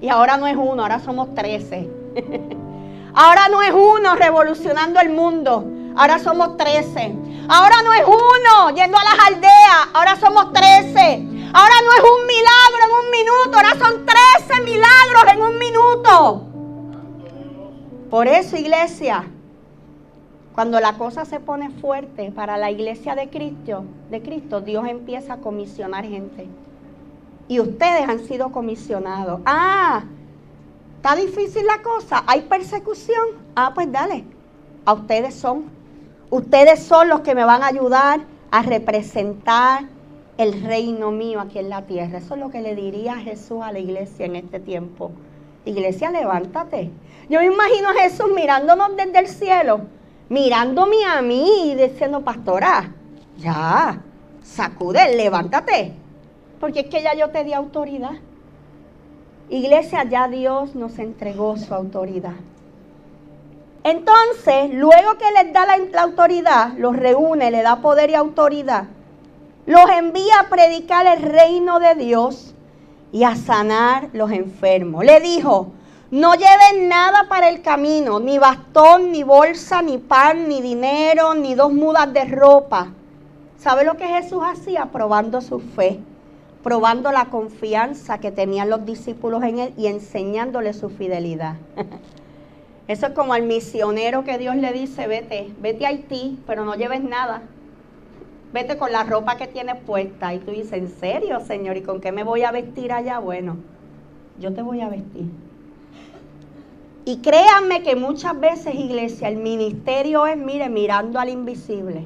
Y 0.00 0.08
ahora 0.08 0.36
no 0.36 0.46
es 0.46 0.56
uno, 0.56 0.82
ahora 0.82 1.00
somos 1.00 1.34
trece. 1.34 1.90
Ahora 3.14 3.48
no 3.48 3.62
es 3.62 3.72
uno 3.72 4.14
revolucionando 4.14 5.00
el 5.00 5.10
mundo, 5.10 5.64
ahora 5.96 6.20
somos 6.20 6.56
trece. 6.56 7.16
Ahora 7.48 7.82
no 7.82 7.92
es 7.92 8.04
uno 8.06 8.70
yendo 8.76 8.96
a 8.96 9.02
las 9.02 9.26
aldeas, 9.26 9.88
ahora 9.92 10.14
somos 10.16 10.52
trece. 10.52 11.26
Ahora 11.52 11.74
no 11.84 11.92
es 11.92 12.02
un 12.02 12.26
milagro 12.26 12.84
en 12.84 13.04
un 13.04 13.10
minuto, 13.10 13.56
ahora 13.56 13.74
son 13.78 14.06
trece 14.06 14.62
milagros 14.62 15.24
en 15.32 15.42
un 15.42 15.58
minuto. 15.58 16.44
Por 18.10 18.28
eso, 18.28 18.56
iglesia, 18.56 19.24
cuando 20.54 20.80
la 20.80 20.94
cosa 20.98 21.24
se 21.24 21.40
pone 21.40 21.70
fuerte 21.70 22.32
para 22.32 22.56
la 22.56 22.70
iglesia 22.70 23.14
de 23.14 23.30
Cristo, 23.30 23.84
de 24.10 24.20
Cristo, 24.22 24.60
Dios 24.60 24.86
empieza 24.88 25.34
a 25.34 25.36
comisionar 25.38 26.04
gente. 26.04 26.48
Y 27.48 27.60
ustedes 27.60 28.08
han 28.08 28.20
sido 28.26 28.52
comisionados. 28.52 29.40
Ah, 29.46 30.04
¿Está 30.96 31.14
difícil 31.14 31.64
la 31.64 31.80
cosa? 31.80 32.24
¿Hay 32.26 32.42
persecución? 32.42 33.24
Ah, 33.54 33.72
pues 33.74 33.90
dale. 33.90 34.24
A 34.84 34.92
ustedes 34.92 35.34
son. 35.34 35.70
Ustedes 36.28 36.82
son 36.82 37.08
los 37.08 37.20
que 37.20 37.34
me 37.34 37.44
van 37.44 37.62
a 37.62 37.68
ayudar 37.68 38.20
a 38.50 38.62
representar 38.62 39.84
el 40.38 40.62
reino 40.62 41.10
mío 41.10 41.40
aquí 41.40 41.58
en 41.58 41.68
la 41.68 41.82
tierra. 41.82 42.18
Eso 42.18 42.34
es 42.34 42.40
lo 42.40 42.50
que 42.50 42.62
le 42.62 42.74
diría 42.74 43.16
Jesús 43.16 43.58
a 43.62 43.72
la 43.72 43.80
iglesia 43.80 44.24
en 44.24 44.36
este 44.36 44.60
tiempo. 44.60 45.10
Iglesia, 45.64 46.10
levántate. 46.10 46.90
Yo 47.28 47.40
me 47.40 47.46
imagino 47.46 47.90
a 47.90 48.02
Jesús 48.02 48.28
mirándonos 48.34 48.96
desde 48.96 49.18
el 49.18 49.26
cielo, 49.26 49.80
mirándome 50.28 51.04
a 51.04 51.20
mí 51.20 51.72
y 51.72 51.74
diciendo, 51.74 52.22
pastora, 52.22 52.94
ya, 53.36 54.00
sacude, 54.42 55.14
levántate. 55.16 55.92
Porque 56.60 56.80
es 56.80 56.86
que 56.86 57.02
ya 57.02 57.14
yo 57.14 57.28
te 57.30 57.44
di 57.44 57.52
autoridad. 57.52 58.12
Iglesia, 59.50 60.04
ya 60.04 60.28
Dios 60.28 60.74
nos 60.74 60.98
entregó 60.98 61.56
su 61.56 61.74
autoridad. 61.74 62.34
Entonces, 63.82 64.72
luego 64.72 65.16
que 65.18 65.30
les 65.32 65.52
da 65.52 65.64
la, 65.64 66.02
autoridad, 66.02 66.72
los 66.76 66.96
reúne, 66.96 67.50
le 67.50 67.62
da 67.62 67.80
poder 67.80 68.10
y 68.10 68.14
autoridad, 68.14 68.84
los 69.68 69.88
envía 69.90 70.40
a 70.40 70.48
predicar 70.48 71.06
el 71.06 71.22
reino 71.22 71.78
de 71.78 71.94
Dios 71.94 72.54
y 73.12 73.22
a 73.22 73.36
sanar 73.36 74.08
los 74.12 74.32
enfermos. 74.32 75.04
Le 75.04 75.20
dijo, 75.20 75.72
no 76.10 76.34
lleven 76.34 76.88
nada 76.88 77.26
para 77.28 77.48
el 77.48 77.62
camino, 77.62 78.18
ni 78.18 78.38
bastón, 78.38 79.12
ni 79.12 79.22
bolsa, 79.22 79.82
ni 79.82 79.98
pan, 79.98 80.48
ni 80.48 80.60
dinero, 80.60 81.34
ni 81.34 81.54
dos 81.54 81.72
mudas 81.72 82.12
de 82.12 82.24
ropa. 82.24 82.88
¿Sabe 83.58 83.84
lo 83.84 83.96
que 83.96 84.08
Jesús 84.08 84.42
hacía? 84.44 84.86
Probando 84.86 85.40
su 85.40 85.60
fe 85.60 86.00
probando 86.62 87.12
la 87.12 87.26
confianza 87.26 88.18
que 88.18 88.30
tenían 88.30 88.68
los 88.68 88.84
discípulos 88.84 89.42
en 89.42 89.58
él 89.58 89.74
y 89.76 89.86
enseñándole 89.86 90.74
su 90.74 90.90
fidelidad. 90.90 91.54
Eso 92.88 93.06
es 93.06 93.12
como 93.12 93.34
al 93.34 93.42
misionero 93.42 94.24
que 94.24 94.38
Dios 94.38 94.56
le 94.56 94.72
dice, 94.72 95.06
vete, 95.06 95.50
vete 95.60 95.86
a 95.86 95.90
Haití, 95.90 96.38
pero 96.46 96.64
no 96.64 96.74
lleves 96.74 97.02
nada. 97.02 97.42
Vete 98.52 98.78
con 98.78 98.92
la 98.92 99.04
ropa 99.04 99.36
que 99.36 99.46
tienes 99.46 99.76
puesta. 99.76 100.34
Y 100.34 100.38
tú 100.38 100.50
dices, 100.50 100.72
¿en 100.72 100.88
serio, 100.88 101.40
Señor? 101.40 101.76
¿Y 101.76 101.82
con 101.82 102.00
qué 102.00 102.12
me 102.12 102.24
voy 102.24 102.42
a 102.42 102.50
vestir 102.50 102.92
allá? 102.92 103.18
Bueno, 103.18 103.56
yo 104.38 104.52
te 104.52 104.62
voy 104.62 104.80
a 104.80 104.88
vestir. 104.88 105.26
Y 107.04 107.18
créanme 107.18 107.82
que 107.82 107.96
muchas 107.96 108.38
veces, 108.38 108.74
iglesia, 108.74 109.28
el 109.28 109.36
ministerio 109.36 110.26
es, 110.26 110.36
mire, 110.36 110.68
mirando 110.68 111.18
al 111.18 111.30
invisible. 111.30 112.04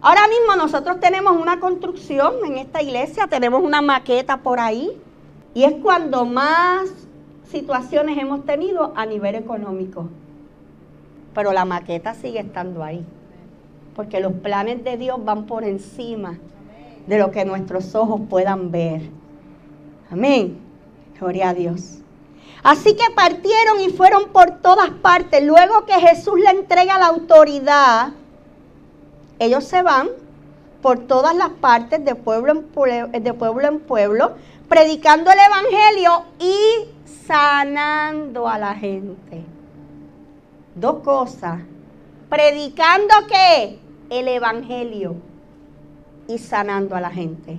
Ahora 0.00 0.22
mismo 0.28 0.56
nosotros 0.56 1.00
tenemos 1.00 1.36
una 1.40 1.58
construcción 1.58 2.34
en 2.44 2.58
esta 2.58 2.82
iglesia, 2.82 3.26
tenemos 3.28 3.62
una 3.62 3.82
maqueta 3.82 4.38
por 4.38 4.60
ahí, 4.60 5.00
y 5.54 5.64
es 5.64 5.74
cuando 5.82 6.24
más 6.24 6.90
situaciones 7.44 8.18
hemos 8.18 8.44
tenido 8.44 8.92
a 8.94 9.06
nivel 9.06 9.36
económico. 9.36 10.08
Pero 11.34 11.52
la 11.52 11.64
maqueta 11.64 12.14
sigue 12.14 12.40
estando 12.40 12.82
ahí, 12.82 13.04
porque 13.96 14.20
los 14.20 14.34
planes 14.34 14.84
de 14.84 14.98
Dios 14.98 15.24
van 15.24 15.46
por 15.46 15.64
encima 15.64 16.38
de 17.06 17.18
lo 17.18 17.30
que 17.30 17.46
nuestros 17.46 17.94
ojos 17.94 18.20
puedan 18.28 18.70
ver. 18.70 19.00
Amén. 20.10 20.58
Gloria 21.18 21.48
a 21.48 21.54
Dios. 21.54 21.98
Así 22.62 22.94
que 22.94 23.14
partieron 23.14 23.80
y 23.80 23.88
fueron 23.88 24.28
por 24.32 24.58
todas 24.60 24.90
partes. 24.90 25.42
Luego 25.42 25.86
que 25.86 25.94
Jesús 25.94 26.38
le 26.38 26.50
entrega 26.50 26.98
la 26.98 27.06
autoridad, 27.06 28.12
ellos 29.38 29.64
se 29.64 29.82
van 29.82 30.08
por 30.82 30.98
todas 31.06 31.34
las 31.34 31.50
partes 31.50 32.04
de 32.04 32.14
pueblo 32.14 32.52
en 32.52 32.64
pueblo, 32.64 33.08
de 33.08 33.32
pueblo, 33.32 33.66
en 33.66 33.80
pueblo 33.80 34.34
predicando 34.68 35.30
el 35.30 35.38
Evangelio 35.38 36.24
y 36.38 37.06
sanando 37.26 38.48
a 38.48 38.58
la 38.58 38.74
gente. 38.74 39.44
Dos 40.74 41.02
cosas. 41.02 41.60
Predicando 42.28 43.14
qué? 43.28 43.85
El 44.10 44.28
Evangelio 44.28 45.16
y 46.28 46.38
sanando 46.38 46.96
a 46.96 47.00
la 47.00 47.10
gente. 47.10 47.58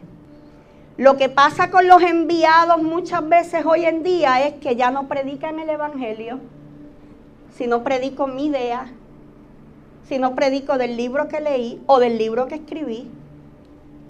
Lo 0.98 1.16
que 1.16 1.30
pasa 1.30 1.70
con 1.70 1.88
los 1.88 2.02
enviados 2.02 2.82
muchas 2.82 3.28
veces 3.28 3.66
hoy 3.66 3.86
en 3.86 4.02
día 4.04 4.48
es 4.48 4.56
que 4.56 4.76
ya 4.76 4.90
no 4.90 5.08
predican 5.08 5.60
el 5.60 5.70
Evangelio, 5.70 6.40
sino 7.56 7.84
predico 7.84 8.28
mi 8.28 8.48
idea, 8.48 8.92
si 10.08 10.18
no 10.20 10.36
predico 10.36 10.78
del 10.78 10.98
libro 10.98 11.28
que 11.28 11.40
leí 11.42 11.82
o 11.86 12.00
del 12.00 12.18
libro 12.18 12.48
que 12.48 12.56
escribí. 12.56 13.10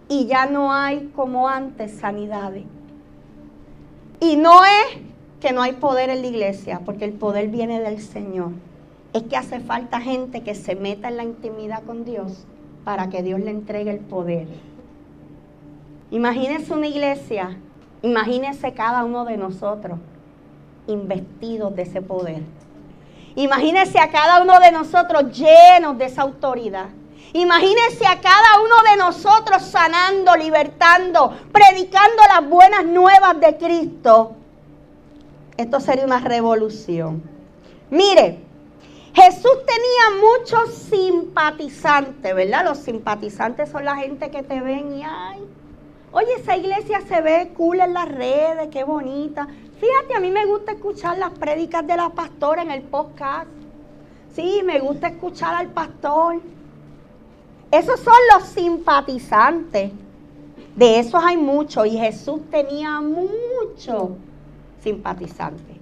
y 0.09 0.25
ya 0.25 0.45
no 0.45 0.71
hay 0.71 1.11
como 1.15 1.49
antes 1.49 1.91
sanidades. 1.99 2.63
Y 4.21 4.37
no 4.37 4.63
es 4.63 5.01
que 5.41 5.51
no 5.51 5.61
hay 5.61 5.73
poder 5.73 6.09
en 6.09 6.21
la 6.21 6.27
iglesia, 6.27 6.81
porque 6.85 7.03
el 7.03 7.11
poder 7.11 7.49
viene 7.49 7.81
del 7.81 8.01
Señor. 8.01 8.51
Es 9.17 9.23
que 9.23 9.35
hace 9.35 9.59
falta 9.59 9.99
gente 9.99 10.43
que 10.43 10.53
se 10.53 10.75
meta 10.75 11.07
en 11.07 11.17
la 11.17 11.23
intimidad 11.23 11.81
con 11.81 12.05
Dios 12.05 12.45
para 12.85 13.09
que 13.09 13.23
Dios 13.23 13.39
le 13.39 13.49
entregue 13.49 13.89
el 13.89 13.99
poder. 13.99 14.47
Imagínense 16.11 16.71
una 16.71 16.85
iglesia, 16.85 17.57
imagínense 18.03 18.73
cada 18.73 19.03
uno 19.05 19.25
de 19.25 19.37
nosotros 19.37 19.97
investidos 20.85 21.75
de 21.75 21.81
ese 21.81 22.03
poder. 22.03 22.43
Imagínense 23.33 23.97
a 23.97 24.11
cada 24.11 24.43
uno 24.43 24.59
de 24.59 24.71
nosotros 24.71 25.35
llenos 25.35 25.97
de 25.97 26.05
esa 26.05 26.21
autoridad. 26.21 26.89
Imagínense 27.33 28.05
a 28.05 28.21
cada 28.21 28.61
uno 28.63 28.91
de 28.91 28.97
nosotros 28.97 29.63
sanando, 29.63 30.35
libertando, 30.35 31.33
predicando 31.51 32.21
las 32.35 32.47
buenas 32.47 32.85
nuevas 32.85 33.39
de 33.39 33.57
Cristo. 33.57 34.33
Esto 35.57 35.79
sería 35.79 36.05
una 36.05 36.19
revolución. 36.19 37.23
Mire, 37.89 38.45
Jesús 39.17 39.57
tenía 39.65 40.21
muchos 40.21 40.75
simpatizantes, 40.75 42.35
¿verdad? 42.35 42.65
Los 42.65 42.77
simpatizantes 42.77 43.67
son 43.67 43.83
la 43.83 43.95
gente 43.95 44.29
que 44.29 44.43
te 44.43 44.61
ven 44.61 44.95
y 44.95 45.01
ay, 45.03 45.43
oye, 46.11 46.35
esa 46.35 46.55
iglesia 46.55 47.01
se 47.01 47.19
ve 47.21 47.51
cool 47.57 47.79
en 47.79 47.95
las 47.95 48.07
redes, 48.09 48.67
qué 48.71 48.83
bonita. 48.83 49.47
Fíjate, 49.79 50.15
a 50.15 50.19
mí 50.19 50.29
me 50.29 50.45
gusta 50.45 50.73
escuchar 50.73 51.17
las 51.17 51.31
prédicas 51.31 51.87
de 51.87 51.97
la 51.97 52.09
pastora 52.09 52.61
en 52.61 52.69
el 52.69 52.83
podcast. 52.83 53.47
Sí, 54.35 54.61
me 54.63 54.79
gusta 54.79 55.07
escuchar 55.07 55.55
al 55.55 55.69
pastor. 55.69 56.39
Esos 57.71 57.99
son 57.99 58.13
los 58.35 58.47
simpatizantes. 58.49 59.93
De 60.75 60.99
esos 60.99 61.23
hay 61.23 61.37
muchos 61.37 61.87
y 61.87 61.97
Jesús 61.97 62.41
tenía 62.51 63.01
muchos 63.01 64.11
simpatizantes. 64.83 65.77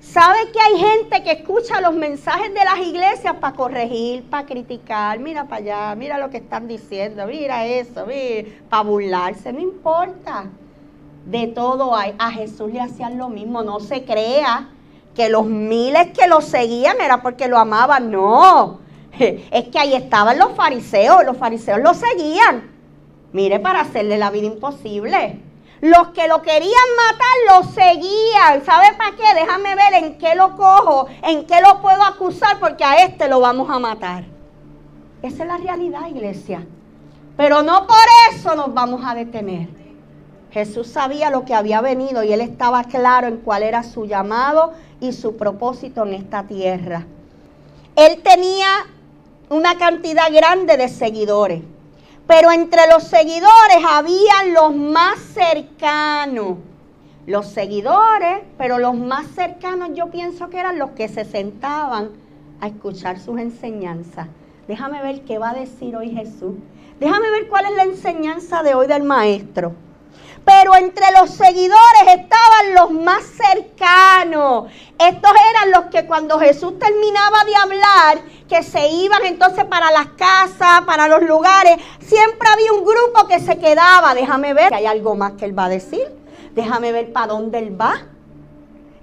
¿Sabe 0.00 0.50
que 0.50 0.58
hay 0.58 0.78
gente 0.78 1.22
que 1.22 1.32
escucha 1.32 1.78
los 1.82 1.94
mensajes 1.94 2.54
de 2.54 2.64
las 2.64 2.78
iglesias 2.78 3.34
para 3.38 3.54
corregir, 3.54 4.24
para 4.24 4.46
criticar? 4.46 5.18
Mira 5.18 5.44
para 5.44 5.56
allá, 5.56 5.94
mira 5.94 6.18
lo 6.18 6.30
que 6.30 6.38
están 6.38 6.66
diciendo, 6.66 7.26
mira 7.26 7.66
eso, 7.66 8.06
mira, 8.06 8.48
para 8.70 8.82
burlarse, 8.82 9.52
no 9.52 9.60
importa. 9.60 10.46
De 11.26 11.48
todo 11.48 11.94
hay. 11.94 12.14
A 12.18 12.30
Jesús 12.30 12.72
le 12.72 12.80
hacían 12.80 13.18
lo 13.18 13.28
mismo, 13.28 13.62
no 13.62 13.78
se 13.78 14.04
crea 14.04 14.70
que 15.14 15.28
los 15.28 15.44
miles 15.44 16.08
que 16.18 16.26
lo 16.26 16.40
seguían 16.40 16.98
era 16.98 17.20
porque 17.20 17.46
lo 17.46 17.58
amaban, 17.58 18.10
no. 18.10 18.80
Es 19.18 19.68
que 19.68 19.78
ahí 19.78 19.94
estaban 19.94 20.38
los 20.38 20.52
fariseos, 20.52 21.26
los 21.26 21.36
fariseos 21.36 21.78
lo 21.78 21.92
seguían. 21.92 22.70
Mire, 23.32 23.60
para 23.60 23.82
hacerle 23.82 24.16
la 24.16 24.30
vida 24.30 24.46
imposible. 24.46 25.49
Los 25.80 26.08
que 26.08 26.28
lo 26.28 26.42
querían 26.42 26.72
matar 26.96 27.62
lo 27.62 27.72
seguían. 27.72 28.64
¿Sabe 28.64 28.94
para 28.98 29.16
qué? 29.16 29.34
Déjame 29.34 29.74
ver 29.74 29.94
en 29.94 30.18
qué 30.18 30.34
lo 30.34 30.56
cojo, 30.56 31.06
en 31.22 31.46
qué 31.46 31.60
lo 31.62 31.80
puedo 31.80 32.02
acusar, 32.02 32.58
porque 32.60 32.84
a 32.84 33.04
este 33.04 33.28
lo 33.28 33.40
vamos 33.40 33.70
a 33.70 33.78
matar. 33.78 34.24
Esa 35.22 35.42
es 35.42 35.48
la 35.48 35.56
realidad, 35.56 36.06
iglesia. 36.08 36.66
Pero 37.36 37.62
no 37.62 37.86
por 37.86 37.96
eso 38.30 38.54
nos 38.54 38.74
vamos 38.74 39.02
a 39.04 39.14
detener. 39.14 39.68
Jesús 40.50 40.88
sabía 40.88 41.30
lo 41.30 41.44
que 41.44 41.54
había 41.54 41.80
venido 41.80 42.24
y 42.24 42.32
él 42.32 42.40
estaba 42.40 42.84
claro 42.84 43.28
en 43.28 43.38
cuál 43.38 43.62
era 43.62 43.82
su 43.82 44.04
llamado 44.04 44.72
y 45.00 45.12
su 45.12 45.36
propósito 45.36 46.04
en 46.04 46.14
esta 46.14 46.42
tierra. 46.42 47.06
Él 47.96 48.20
tenía 48.22 48.68
una 49.48 49.78
cantidad 49.78 50.30
grande 50.32 50.76
de 50.76 50.88
seguidores. 50.88 51.62
Pero 52.30 52.52
entre 52.52 52.86
los 52.86 53.02
seguidores 53.02 53.84
habían 53.84 54.54
los 54.54 54.72
más 54.72 55.18
cercanos. 55.18 56.58
Los 57.26 57.48
seguidores, 57.48 58.44
pero 58.56 58.78
los 58.78 58.94
más 58.94 59.26
cercanos 59.34 59.90
yo 59.94 60.12
pienso 60.12 60.48
que 60.48 60.60
eran 60.60 60.78
los 60.78 60.90
que 60.90 61.08
se 61.08 61.24
sentaban 61.24 62.10
a 62.60 62.68
escuchar 62.68 63.18
sus 63.18 63.40
enseñanzas. 63.40 64.28
Déjame 64.68 65.02
ver 65.02 65.22
qué 65.22 65.38
va 65.38 65.50
a 65.50 65.54
decir 65.54 65.96
hoy 65.96 66.10
Jesús. 66.10 66.54
Déjame 67.00 67.32
ver 67.32 67.48
cuál 67.48 67.64
es 67.64 67.74
la 67.74 67.82
enseñanza 67.82 68.62
de 68.62 68.76
hoy 68.76 68.86
del 68.86 69.02
maestro. 69.02 69.72
Pero 70.50 70.74
entre 70.74 71.06
los 71.12 71.30
seguidores 71.30 72.02
estaban 72.08 72.74
los 72.74 72.90
más 72.90 73.22
cercanos. 73.22 74.64
Estos 74.98 75.30
eran 75.50 75.70
los 75.70 75.84
que 75.92 76.06
cuando 76.06 76.40
Jesús 76.40 76.76
terminaba 76.76 77.44
de 77.44 77.54
hablar, 77.54 78.18
que 78.48 78.64
se 78.64 78.88
iban 78.88 79.24
entonces 79.26 79.64
para 79.66 79.92
las 79.92 80.08
casas, 80.08 80.80
para 80.86 81.06
los 81.06 81.22
lugares, 81.22 81.76
siempre 82.00 82.48
había 82.52 82.72
un 82.72 82.80
grupo 82.80 83.28
que 83.28 83.38
se 83.38 83.58
quedaba. 83.58 84.12
Déjame 84.12 84.52
ver, 84.52 84.70
que 84.70 84.74
hay 84.74 84.86
algo 84.86 85.14
más 85.14 85.32
que 85.32 85.44
él 85.44 85.56
va 85.56 85.66
a 85.66 85.68
decir. 85.68 86.04
Déjame 86.52 86.90
ver 86.90 87.12
para 87.12 87.28
dónde 87.28 87.58
él 87.58 87.80
va. 87.80 88.00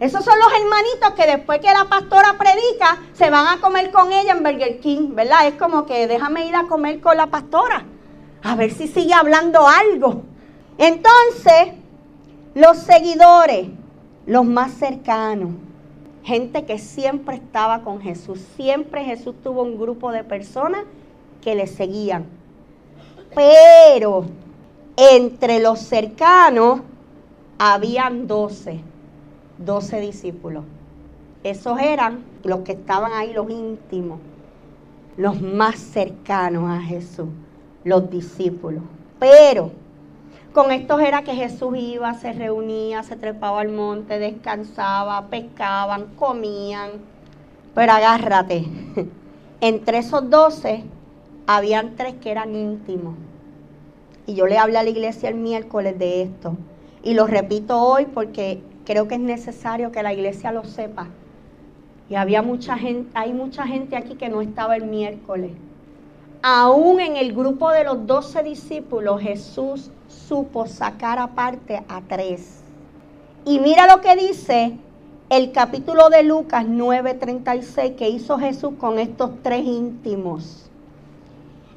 Esos 0.02 0.26
son 0.26 0.38
los 0.38 0.52
hermanitos 0.52 1.12
que 1.16 1.32
después 1.32 1.62
que 1.62 1.72
la 1.72 1.86
pastora 1.86 2.36
predica, 2.38 3.00
se 3.14 3.30
van 3.30 3.48
a 3.48 3.62
comer 3.62 3.90
con 3.92 4.12
ella 4.12 4.34
en 4.34 4.44
Burger 4.44 4.82
King, 4.82 5.16
¿verdad? 5.16 5.48
Es 5.48 5.54
como 5.54 5.86
que 5.86 6.08
déjame 6.08 6.46
ir 6.46 6.58
a 6.58 6.64
comer 6.64 7.00
con 7.00 7.16
la 7.16 7.28
pastora. 7.28 7.86
A 8.44 8.56
ver 8.56 8.72
si 8.74 8.90
sigue 8.90 9.14
hablando 9.14 9.66
algo. 9.66 10.24
Entonces, 10.78 11.74
los 12.54 12.78
seguidores, 12.78 13.68
los 14.26 14.46
más 14.46 14.74
cercanos, 14.74 15.52
gente 16.24 16.66
que 16.66 16.78
siempre 16.78 17.36
estaba 17.36 17.82
con 17.82 18.02
Jesús, 18.02 18.40
siempre 18.56 19.04
Jesús 19.04 19.36
tuvo 19.44 19.64
un 19.64 19.80
grupo 19.80 20.12
de 20.12 20.24
personas 20.24 20.82
que 21.42 21.56
le 21.56 21.68
seguían. 21.68 22.26
Pero 23.34 24.26
entre 24.98 25.60
los 25.60 25.80
cercanos 25.80 26.82
habían 27.58 28.28
doce, 28.28 28.82
doce 29.58 30.00
discípulos. 30.00 30.64
Esos 31.44 31.80
eran 31.80 32.24
los 32.44 32.60
que 32.60 32.74
estaban 32.74 33.14
ahí, 33.14 33.34
los 33.34 33.50
íntimos, 33.50 34.20
los 35.16 35.42
más 35.42 35.78
cercanos 35.78 36.70
a 36.70 36.82
Jesús, 36.82 37.30
los 37.84 38.10
discípulos. 38.10 38.84
Pero 39.20 39.72
con 40.58 40.72
estos 40.72 41.00
era 41.02 41.22
que 41.22 41.36
Jesús 41.36 41.78
iba, 41.78 42.16
se 42.16 42.34
reunía, 42.34 43.04
se 43.04 43.16
trepaba 43.16 43.62
al 43.62 43.70
monte, 43.70 44.18
descansaba, 44.18 45.28
pescaban, 45.28 46.08
comían. 46.16 46.94
Pero 47.76 47.92
agárrate, 47.92 48.66
entre 49.62 50.00
esos 50.00 50.28
doce 50.32 50.84
habían 51.46 51.96
tres 51.96 52.16
que 52.16 52.32
eran 52.32 52.56
íntimos. 52.56 53.14
Y 54.26 54.34
yo 54.34 54.48
le 54.48 54.58
hablé 54.58 54.80
a 54.80 54.84
la 54.84 54.90
iglesia 54.90 55.30
el 55.30 55.36
miércoles 55.36 56.00
de 56.00 56.24
esto. 56.24 56.58
Y 57.04 57.14
lo 57.14 57.28
repito 57.28 57.80
hoy 57.80 58.08
porque 58.08 58.64
creo 58.84 59.08
que 59.08 59.14
es 59.14 59.22
necesario 59.22 59.92
que 59.92 60.02
la 60.02 60.12
iglesia 60.12 60.52
lo 60.52 60.64
sepa. 60.64 61.10
Y 62.10 62.16
había 62.16 62.42
mucha 62.42 62.80
gente, 62.80 63.12
hay 63.14 63.32
mucha 63.32 63.68
gente 63.68 63.96
aquí 63.96 64.16
que 64.16 64.28
no 64.28 64.42
estaba 64.42 64.76
el 64.76 64.86
miércoles. 64.86 65.52
Aún 66.42 67.00
en 67.00 67.16
el 67.16 67.34
grupo 67.34 67.70
de 67.70 67.84
los 67.84 68.08
doce 68.08 68.42
discípulos, 68.42 69.22
Jesús 69.22 69.92
supo 70.08 70.66
sacar 70.68 71.20
aparte 71.20 71.84
a 71.88 72.02
tres. 72.02 72.62
Y 73.46 73.60
mira 73.60 73.88
lo 73.88 74.02
que 74.02 74.16
dice 74.16 74.78
el 75.30 75.52
capítulo 75.52 76.10
de 76.10 76.24
Lucas 76.24 76.66
9:36 76.66 77.96
que 77.96 78.10
hizo 78.10 78.38
Jesús 78.38 78.74
con 78.80 79.00
estos 79.00 79.32
tres 79.44 79.66
íntimos. 79.66 80.70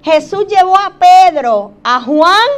Jesús 0.03 0.47
llevó 0.47 0.77
a 0.77 0.95
Pedro, 0.99 1.73
a 1.83 2.01
Juan 2.01 2.49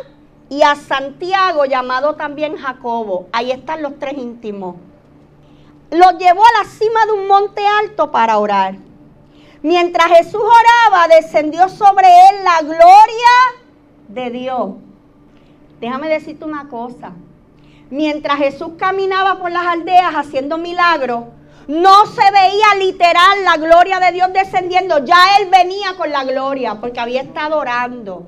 y 0.49 0.63
a 0.63 0.77
Santiago, 0.77 1.65
llamado 1.65 2.15
también 2.15 2.57
Jacobo. 2.57 3.27
Ahí 3.33 3.51
están 3.51 3.83
los 3.83 3.99
tres 3.99 4.17
íntimos. 4.17 4.77
Los 5.91 6.19
llevó 6.19 6.43
a 6.43 6.63
la 6.63 6.71
cima 6.71 7.07
de 7.07 7.13
un 7.13 7.27
monte 7.27 7.63
alto 7.81 8.11
para 8.11 8.39
orar. 8.39 8.77
Mientras 9.63 10.07
Jesús 10.09 10.43
oraba, 10.43 11.09
descendió 11.09 11.69
sobre 11.69 12.07
él 12.07 12.45
la 12.45 12.61
gloria 12.63 13.35
de 14.09 14.31
Dios. 14.31 14.71
Déjame 15.83 16.09
decirte 16.09 16.45
una 16.45 16.69
cosa. 16.69 17.11
Mientras 17.91 18.39
Jesús 18.39 18.75
caminaba 18.79 19.41
por 19.41 19.51
las 19.51 19.67
aldeas 19.67 20.15
haciendo 20.15 20.57
milagros, 20.57 21.25
no 21.67 22.07
se 22.07 22.23
veía 22.31 22.77
literal 22.79 23.45
la 23.45 23.57
gloria 23.57 23.99
de 23.99 24.13
Dios 24.13 24.33
descendiendo. 24.33 25.05
Ya 25.05 25.17
Él 25.41 25.49
venía 25.51 25.97
con 25.97 26.13
la 26.13 26.23
gloria 26.23 26.77
porque 26.81 27.01
había 27.01 27.23
estado 27.23 27.59
orando. 27.59 28.23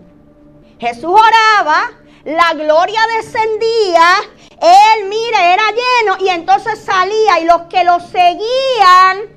Jesús 0.81 1.13
oraba, 1.13 1.93
la 2.25 2.55
gloria 2.55 3.01
descendía, 3.19 4.17
Él, 4.61 5.09
mire, 5.09 5.53
era 5.53 5.63
lleno 5.71 6.17
y 6.27 6.31
entonces 6.31 6.81
salía 6.81 7.39
y 7.39 7.45
los 7.45 7.63
que 7.71 7.85
lo 7.85 8.01
seguían 8.01 9.33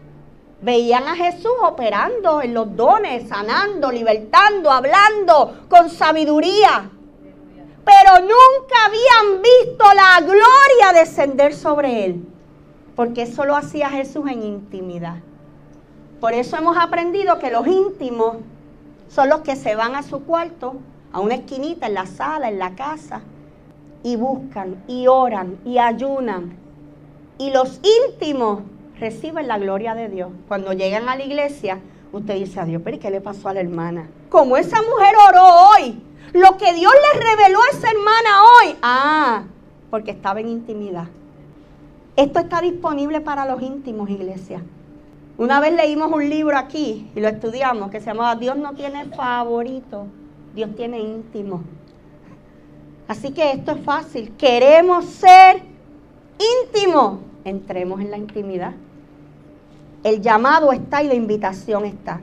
veían 0.59 1.07
a 1.07 1.15
Jesús 1.15 1.53
operando 1.61 2.41
en 2.41 2.55
los 2.55 2.75
dones, 2.75 3.29
sanando, 3.29 3.91
libertando, 3.91 4.71
hablando 4.71 5.67
con 5.69 5.91
sabiduría 5.91 6.89
pero 7.87 8.19
nunca 8.19 8.75
habían 8.85 9.41
visto 9.41 9.85
la 9.95 10.19
gloria 10.19 10.99
descender 10.99 11.53
sobre 11.53 12.03
él, 12.05 12.25
porque 12.97 13.21
eso 13.21 13.45
lo 13.45 13.55
hacía 13.55 13.89
Jesús 13.89 14.29
en 14.29 14.43
intimidad. 14.43 15.19
Por 16.19 16.33
eso 16.33 16.57
hemos 16.57 16.77
aprendido 16.77 17.39
que 17.39 17.49
los 17.49 17.65
íntimos 17.65 18.37
son 19.07 19.29
los 19.29 19.39
que 19.39 19.55
se 19.55 19.75
van 19.75 19.95
a 19.95 20.03
su 20.03 20.25
cuarto, 20.25 20.75
a 21.13 21.21
una 21.21 21.35
esquinita 21.35 21.87
en 21.87 21.93
la 21.93 22.07
sala, 22.07 22.49
en 22.49 22.59
la 22.59 22.75
casa, 22.75 23.21
y 24.03 24.17
buscan, 24.17 24.83
y 24.87 25.07
oran, 25.07 25.57
y 25.63 25.77
ayunan. 25.77 26.57
Y 27.37 27.51
los 27.51 27.79
íntimos 28.09 28.63
reciben 28.99 29.47
la 29.47 29.59
gloria 29.59 29.95
de 29.95 30.09
Dios. 30.09 30.29
Cuando 30.49 30.73
llegan 30.73 31.07
a 31.07 31.15
la 31.15 31.23
iglesia, 31.23 31.79
usted 32.11 32.35
dice 32.35 32.59
a 32.59 32.65
Dios, 32.65 32.81
pero 32.83 32.99
¿qué 32.99 33.11
le 33.11 33.21
pasó 33.21 33.47
a 33.47 33.53
la 33.53 33.61
hermana? 33.61 34.09
Como 34.29 34.57
esa 34.57 34.81
mujer 34.81 35.15
oró 35.29 35.45
hoy, 35.69 36.03
lo 36.33 36.57
que 36.57 36.73
Dios 36.73 36.93
le 37.13 37.19
reveló 37.19 37.59
a 37.61 37.77
esa 37.77 37.89
hermana 37.89 38.43
hoy. 38.43 38.75
Ah, 38.81 39.43
porque 39.89 40.11
estaba 40.11 40.39
en 40.39 40.49
intimidad. 40.49 41.07
Esto 42.15 42.39
está 42.39 42.61
disponible 42.61 43.21
para 43.21 43.45
los 43.45 43.61
íntimos, 43.61 44.09
iglesia. 44.09 44.61
Una 45.37 45.59
vez 45.59 45.73
leímos 45.73 46.11
un 46.11 46.27
libro 46.29 46.57
aquí 46.57 47.11
y 47.15 47.19
lo 47.19 47.27
estudiamos 47.27 47.91
que 47.91 47.99
se 47.99 48.07
llamaba 48.07 48.35
Dios 48.35 48.57
no 48.57 48.73
tiene 48.73 49.05
favorito, 49.05 50.07
Dios 50.55 50.75
tiene 50.75 50.99
íntimo. 50.99 51.61
Así 53.07 53.31
que 53.31 53.51
esto 53.51 53.71
es 53.71 53.83
fácil. 53.83 54.35
Queremos 54.35 55.05
ser 55.05 55.61
íntimos. 56.65 57.19
Entremos 57.45 58.01
en 58.01 58.11
la 58.11 58.17
intimidad. 58.17 58.73
El 60.03 60.21
llamado 60.21 60.71
está 60.71 61.01
y 61.03 61.07
la 61.07 61.13
invitación 61.13 61.85
está. 61.85 62.19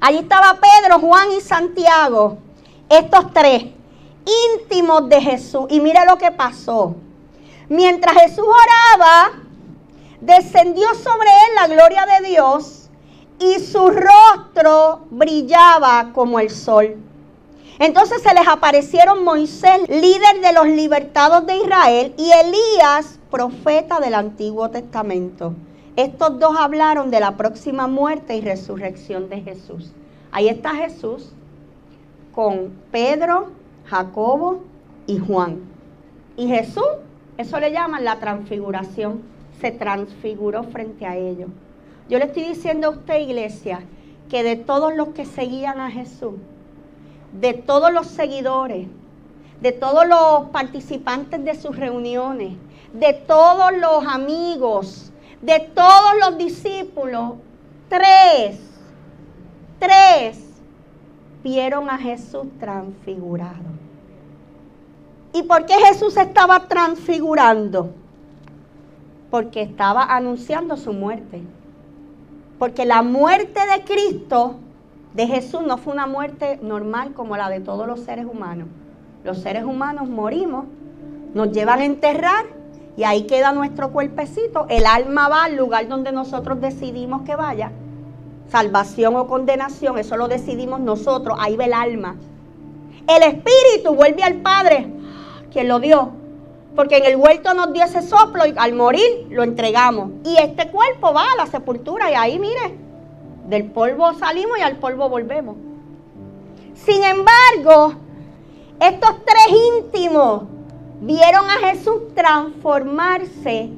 Allí 0.00 0.18
estaba 0.18 0.58
Pedro, 0.60 0.98
Juan 0.98 1.28
y 1.36 1.40
Santiago, 1.40 2.38
estos 2.88 3.32
tres 3.32 3.64
íntimos 4.60 5.08
de 5.08 5.20
Jesús. 5.20 5.66
Y 5.70 5.80
mire 5.80 6.00
lo 6.06 6.16
que 6.18 6.30
pasó. 6.30 6.94
Mientras 7.68 8.14
Jesús 8.22 8.44
oraba, 8.44 9.32
descendió 10.20 10.86
sobre 10.94 11.28
él 11.28 11.54
la 11.56 11.66
gloria 11.68 12.06
de 12.06 12.28
Dios 12.28 12.88
y 13.38 13.58
su 13.60 13.90
rostro 13.90 15.06
brillaba 15.10 16.10
como 16.12 16.38
el 16.38 16.50
sol. 16.50 16.96
Entonces 17.78 18.22
se 18.22 18.32
les 18.34 18.46
aparecieron 18.46 19.24
Moisés, 19.24 19.88
líder 19.88 20.40
de 20.40 20.52
los 20.52 20.66
libertados 20.66 21.44
de 21.44 21.56
Israel, 21.56 22.14
y 22.16 22.30
Elías, 22.30 23.18
profeta 23.30 23.98
del 23.98 24.14
Antiguo 24.14 24.70
Testamento. 24.70 25.54
Estos 25.96 26.38
dos 26.38 26.56
hablaron 26.56 27.10
de 27.10 27.18
la 27.18 27.36
próxima 27.36 27.88
muerte 27.88 28.36
y 28.36 28.40
resurrección 28.42 29.28
de 29.28 29.40
Jesús. 29.40 29.90
Ahí 30.30 30.48
está 30.48 30.70
Jesús 30.70 31.32
con 32.34 32.72
Pedro, 32.90 33.50
Jacobo 33.86 34.62
y 35.06 35.18
Juan. 35.18 35.60
Y 36.36 36.48
Jesús, 36.48 36.84
eso 37.38 37.60
le 37.60 37.70
llaman 37.70 38.04
la 38.04 38.18
transfiguración, 38.18 39.22
se 39.60 39.70
transfiguró 39.70 40.64
frente 40.64 41.06
a 41.06 41.16
ellos. 41.16 41.48
Yo 42.08 42.18
le 42.18 42.26
estoy 42.26 42.44
diciendo 42.44 42.88
a 42.88 42.90
usted, 42.90 43.20
iglesia, 43.20 43.80
que 44.28 44.42
de 44.42 44.56
todos 44.56 44.94
los 44.94 45.08
que 45.08 45.24
seguían 45.24 45.80
a 45.80 45.90
Jesús, 45.90 46.34
de 47.40 47.54
todos 47.54 47.92
los 47.92 48.06
seguidores, 48.06 48.88
de 49.60 49.72
todos 49.72 50.06
los 50.06 50.50
participantes 50.50 51.44
de 51.44 51.54
sus 51.54 51.76
reuniones, 51.76 52.54
de 52.92 53.12
todos 53.12 53.72
los 53.76 54.06
amigos, 54.06 55.12
de 55.40 55.60
todos 55.60 56.12
los 56.20 56.38
discípulos, 56.38 57.34
tres, 57.88 58.58
tres 59.78 60.43
vieron 61.44 61.90
a 61.90 61.98
Jesús 61.98 62.46
transfigurado. 62.58 63.74
¿Y 65.34 65.42
por 65.42 65.66
qué 65.66 65.74
Jesús 65.74 66.16
estaba 66.16 66.66
transfigurando? 66.68 67.90
Porque 69.30 69.60
estaba 69.62 70.04
anunciando 70.04 70.76
su 70.76 70.92
muerte. 70.92 71.42
Porque 72.58 72.86
la 72.86 73.02
muerte 73.02 73.60
de 73.60 73.84
Cristo 73.84 74.54
de 75.12 75.26
Jesús 75.26 75.60
no 75.66 75.76
fue 75.76 75.92
una 75.92 76.06
muerte 76.06 76.58
normal 76.62 77.12
como 77.12 77.36
la 77.36 77.50
de 77.50 77.60
todos 77.60 77.86
los 77.86 78.00
seres 78.00 78.26
humanos. 78.26 78.68
Los 79.22 79.38
seres 79.38 79.64
humanos 79.64 80.08
morimos, 80.08 80.64
nos 81.34 81.52
llevan 81.52 81.80
a 81.80 81.84
enterrar 81.84 82.44
y 82.96 83.04
ahí 83.04 83.24
queda 83.24 83.52
nuestro 83.52 83.90
cuerpecito. 83.90 84.66
El 84.70 84.86
alma 84.86 85.28
va 85.28 85.44
al 85.44 85.56
lugar 85.56 85.88
donde 85.88 86.10
nosotros 86.10 86.60
decidimos 86.60 87.22
que 87.22 87.36
vaya. 87.36 87.70
Salvación 88.54 89.16
o 89.16 89.26
condenación, 89.26 89.98
eso 89.98 90.16
lo 90.16 90.28
decidimos 90.28 90.78
nosotros, 90.78 91.36
ahí 91.40 91.56
va 91.56 91.64
el 91.64 91.72
alma. 91.72 92.14
El 93.08 93.22
espíritu 93.24 93.96
vuelve 93.96 94.22
al 94.22 94.34
Padre, 94.34 94.86
quien 95.50 95.66
lo 95.66 95.80
dio. 95.80 96.12
Porque 96.76 96.98
en 96.98 97.04
el 97.04 97.16
huerto 97.16 97.52
nos 97.52 97.72
dio 97.72 97.82
ese 97.82 98.00
soplo 98.00 98.46
y 98.46 98.54
al 98.56 98.74
morir 98.74 99.26
lo 99.28 99.42
entregamos. 99.42 100.10
Y 100.24 100.36
este 100.36 100.70
cuerpo 100.70 101.12
va 101.12 101.24
a 101.32 101.36
la 101.36 101.46
sepultura 101.48 102.12
y 102.12 102.14
ahí 102.14 102.38
mire, 102.38 102.78
del 103.48 103.64
polvo 103.72 104.14
salimos 104.14 104.56
y 104.56 104.62
al 104.62 104.76
polvo 104.76 105.08
volvemos. 105.08 105.56
Sin 106.74 107.02
embargo, 107.02 107.94
estos 108.78 109.16
tres 109.24 109.58
íntimos 109.80 110.44
vieron 111.00 111.44
a 111.50 111.70
Jesús 111.70 112.14
transformarse, 112.14 113.68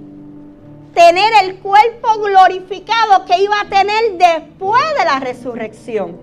tener 0.97 1.31
el 1.45 1.57
cuerpo 1.59 2.09
glorificado 2.21 3.27
que 3.27 3.43
iba 3.43 3.61
a 3.61 3.69
tener 3.69 4.17
después 4.17 4.83
de 4.99 5.05
la 5.05 5.21
resurrección. 5.21 6.17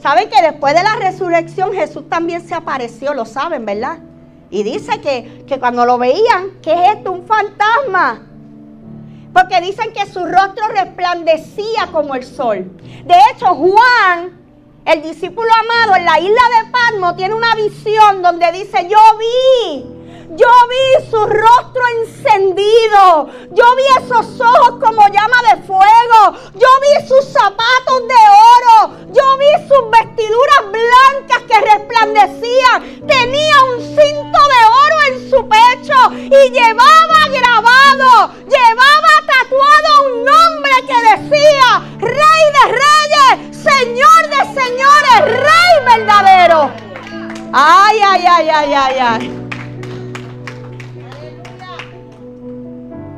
¿Saben 0.00 0.30
que 0.30 0.40
después 0.40 0.74
de 0.74 0.82
la 0.82 0.96
resurrección 0.96 1.74
Jesús 1.74 2.08
también 2.08 2.40
se 2.40 2.54
apareció? 2.54 3.12
Lo 3.12 3.26
saben, 3.26 3.66
¿verdad? 3.66 3.98
Y 4.50 4.62
dice 4.62 4.98
que, 5.02 5.44
que 5.46 5.60
cuando 5.60 5.84
lo 5.84 5.98
veían, 5.98 6.58
¿qué 6.62 6.72
es 6.72 6.96
esto? 6.96 7.12
Un 7.12 7.26
fantasma. 7.26 8.22
Porque 9.34 9.60
dicen 9.60 9.92
que 9.92 10.10
su 10.10 10.24
rostro 10.24 10.68
resplandecía 10.68 11.88
como 11.92 12.14
el 12.14 12.24
sol. 12.24 12.70
De 13.04 13.14
hecho, 13.30 13.54
Juan, 13.54 14.40
el 14.86 15.02
discípulo 15.02 15.50
amado 15.52 15.96
en 15.96 16.04
la 16.06 16.18
isla 16.18 16.30
de 16.32 16.70
Patmos, 16.70 17.16
tiene 17.16 17.34
una 17.34 17.54
visión 17.56 18.22
donde 18.22 18.52
dice, 18.52 18.88
yo 18.88 18.98
vi 19.18 19.91
yo 20.34 20.48
vi 20.70 21.10
su 21.10 21.26
rostro 21.26 21.82
encendido. 22.00 23.28
Yo 23.50 23.64
vi 23.76 24.04
esos 24.04 24.40
ojos 24.40 24.78
como 24.80 25.06
llama 25.08 25.36
de 25.50 25.62
fuego. 25.62 26.38
Yo 26.54 26.68
vi 26.80 27.06
sus 27.06 27.24
zapatos 27.32 28.08
de 28.08 28.22
oro. 28.56 28.96
Yo 29.12 29.22
vi 29.38 29.68
sus 29.68 29.90
vestiduras 29.90 30.62
blancas 30.70 31.42
que 31.48 31.60
resplandecían. 31.60 33.06
Tenía 33.06 33.64
un 33.74 33.80
cinto 33.80 34.38
de 34.54 34.64
oro 34.84 34.96
en 35.08 35.30
su 35.30 35.48
pecho 35.48 36.12
y 36.14 36.50
llevaba 36.50 37.28
grabado, 37.28 38.32
llevaba 38.48 39.12
tatuado 39.26 40.06
un 40.06 40.24
nombre 40.24 40.72
que 40.86 40.98
decía 41.12 41.82
Rey 41.98 42.44
de 42.56 42.72
Reyes, 42.72 43.56
Señor 43.56 44.22
de 44.30 44.60
Señores, 44.60 45.42
Rey 45.42 45.96
verdadero. 45.96 46.70
Ay, 47.52 48.00
ay, 48.02 48.24
ay, 48.26 48.48
ay, 48.48 48.74
ay, 48.74 48.98
ay. 48.98 49.41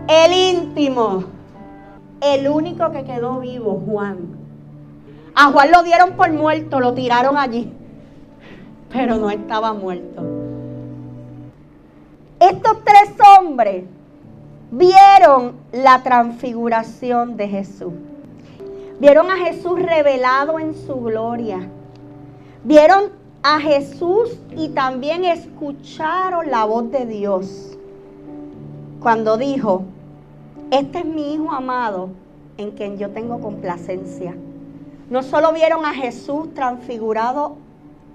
El 0.08 0.32
íntimo. 0.32 1.24
El 2.20 2.48
único 2.48 2.90
que 2.90 3.04
quedó 3.04 3.40
vivo, 3.40 3.82
Juan. 3.86 4.36
A 5.34 5.50
Juan 5.50 5.70
lo 5.70 5.82
dieron 5.82 6.12
por 6.12 6.30
muerto, 6.32 6.78
lo 6.80 6.92
tiraron 6.92 7.38
allí. 7.38 7.72
Pero 8.90 9.16
no 9.16 9.30
estaba 9.30 9.72
muerto. 9.72 10.22
Estos 12.38 12.84
tres 12.84 13.14
hombres 13.38 13.84
vieron 14.70 15.54
la 15.72 16.02
transfiguración 16.02 17.36
de 17.36 17.48
Jesús. 17.48 17.94
Vieron 19.00 19.30
a 19.30 19.36
Jesús 19.36 19.80
revelado 19.80 20.58
en 20.58 20.74
su 20.74 20.96
gloria. 20.96 21.68
Vieron 22.62 23.10
a 23.42 23.58
Jesús 23.58 24.38
y 24.56 24.68
también 24.68 25.24
escucharon 25.24 26.50
la 26.50 26.64
voz 26.64 26.90
de 26.90 27.06
Dios. 27.06 27.76
Cuando 29.00 29.36
dijo, 29.36 29.84
este 30.74 30.98
es 30.98 31.04
mi 31.04 31.34
Hijo 31.34 31.52
amado 31.52 32.10
en 32.56 32.72
quien 32.72 32.98
yo 32.98 33.10
tengo 33.10 33.40
complacencia. 33.40 34.34
No 35.08 35.22
solo 35.22 35.52
vieron 35.52 35.84
a 35.84 35.94
Jesús 35.94 36.52
transfigurado 36.52 37.58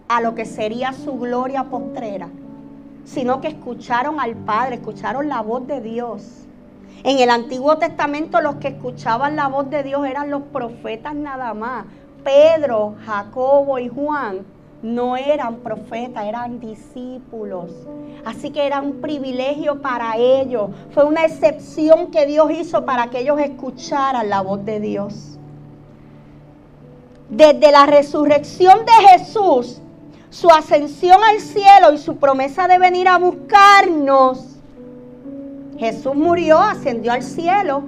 a 0.10 0.20
lo 0.20 0.36
que 0.36 0.44
sería 0.44 0.92
su 0.92 1.18
gloria 1.18 1.66
postrera, 1.66 2.28
sino 3.06 3.40
que 3.40 3.48
escucharon 3.48 4.20
al 4.20 4.36
Padre, 4.36 4.76
escucharon 4.76 5.30
la 5.30 5.42
voz 5.42 5.68
de 5.68 5.80
Dios. 5.80 6.48
En 7.04 7.20
el 7.20 7.30
Antiguo 7.30 7.78
Testamento 7.78 8.42
los 8.42 8.56
que 8.56 8.68
escuchaban 8.68 9.38
la 9.38 9.48
voz 9.48 9.70
de 9.70 9.82
Dios 9.84 10.06
eran 10.06 10.30
los 10.30 10.42
profetas 10.42 11.16
nada 11.16 11.54
más. 11.54 11.86
Pedro, 12.26 12.96
Jacobo 13.06 13.80
y 13.80 13.88
Juan 13.88 14.40
no 14.82 15.18
eran 15.18 15.58
profetas, 15.58 16.26
eran 16.26 16.60
discípulos. 16.60 17.72
Así 18.26 18.52
que 18.52 18.66
era 18.66 18.82
un 18.82 19.02
privilegio 19.02 19.82
para 19.82 20.18
ellos. 20.18 20.70
Fue 20.92 21.04
una 21.04 21.26
excepción 21.26 22.12
que 22.12 22.26
Dios 22.26 22.50
hizo 22.52 22.86
para 22.86 23.08
que 23.08 23.20
ellos 23.20 23.40
escucharan 23.40 24.30
la 24.30 24.42
voz 24.42 24.64
de 24.64 24.80
Dios. 24.80 25.38
Desde 27.30 27.72
la 27.72 27.86
resurrección 27.86 28.80
de 28.86 29.10
Jesús, 29.10 29.82
su 30.30 30.50
ascensión 30.50 31.20
al 31.24 31.40
cielo 31.40 31.94
y 31.94 31.98
su 31.98 32.18
promesa 32.18 32.68
de 32.68 32.80
venir 32.80 33.08
a 33.08 33.18
buscarnos, 33.18 34.46
Jesús 35.78 36.16
murió, 36.16 36.60
ascendió 36.60 37.12
al 37.12 37.24
cielo, 37.24 37.84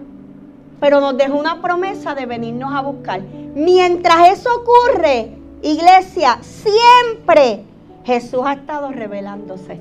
pero 0.79 0.99
nos 0.99 1.17
dejó 1.17 1.37
una 1.37 1.61
promesa 1.61 2.15
de 2.15 2.25
venirnos 2.25 2.73
a 2.73 2.81
buscar. 2.81 3.21
Mientras 3.21 4.29
eso 4.29 4.49
ocurre, 4.55 5.40
Iglesia, 5.63 6.39
siempre 6.41 7.63
Jesús 8.03 8.41
ha 8.45 8.53
estado 8.53 8.91
revelándose. 8.91 9.79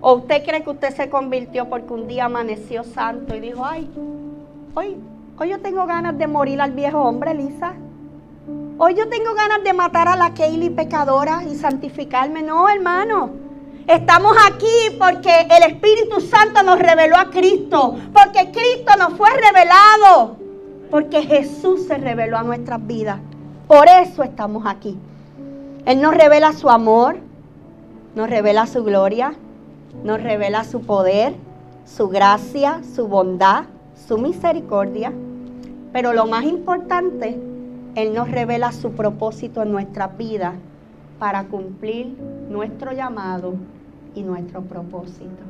¿O 0.00 0.14
usted 0.14 0.42
cree 0.44 0.64
que 0.64 0.70
usted 0.70 0.94
se 0.94 1.10
convirtió 1.10 1.68
porque 1.68 1.92
un 1.92 2.08
día 2.08 2.24
amaneció 2.24 2.82
santo 2.84 3.34
y 3.36 3.40
dijo, 3.40 3.64
ay, 3.64 3.88
hoy, 4.74 4.96
hoy 5.38 5.48
yo 5.48 5.60
tengo 5.60 5.86
ganas 5.86 6.16
de 6.16 6.26
morir 6.26 6.60
al 6.60 6.72
viejo 6.72 7.00
hombre, 7.02 7.34
Lisa? 7.34 7.74
Hoy 8.78 8.94
yo 8.94 9.08
tengo 9.10 9.34
ganas 9.34 9.62
de 9.62 9.74
matar 9.74 10.08
a 10.08 10.16
la 10.16 10.32
Kaylee 10.32 10.70
pecadora 10.70 11.44
y 11.44 11.54
santificarme. 11.54 12.42
No, 12.42 12.66
hermano. 12.68 13.30
Estamos 13.86 14.34
aquí 14.46 14.96
porque 14.98 15.30
el 15.50 15.70
Espíritu 15.70 16.20
Santo 16.20 16.62
nos 16.62 16.78
reveló 16.78 17.18
a 17.18 17.28
Cristo. 17.28 17.96
Porque 18.12 18.50
Cristo 18.50 18.96
nos 18.98 19.12
fue 19.18 19.28
revelado. 19.30 20.39
Porque 20.90 21.22
Jesús 21.22 21.86
se 21.86 21.98
reveló 21.98 22.38
a 22.38 22.42
nuestras 22.42 22.84
vidas. 22.86 23.20
Por 23.68 23.86
eso 23.88 24.22
estamos 24.22 24.64
aquí. 24.66 24.98
Él 25.86 26.00
nos 26.00 26.14
revela 26.14 26.52
su 26.52 26.68
amor, 26.68 27.16
nos 28.14 28.28
revela 28.28 28.66
su 28.66 28.82
gloria, 28.82 29.34
nos 30.04 30.22
revela 30.22 30.64
su 30.64 30.82
poder, 30.82 31.34
su 31.84 32.08
gracia, 32.08 32.80
su 32.94 33.08
bondad, 33.08 33.64
su 34.06 34.18
misericordia. 34.18 35.12
Pero 35.92 36.12
lo 36.12 36.26
más 36.26 36.44
importante, 36.44 37.38
Él 37.94 38.14
nos 38.14 38.30
revela 38.30 38.72
su 38.72 38.92
propósito 38.92 39.62
en 39.62 39.72
nuestras 39.72 40.16
vidas 40.16 40.54
para 41.18 41.44
cumplir 41.44 42.16
nuestro 42.48 42.92
llamado 42.92 43.54
y 44.14 44.22
nuestro 44.22 44.62
propósito. 44.62 45.49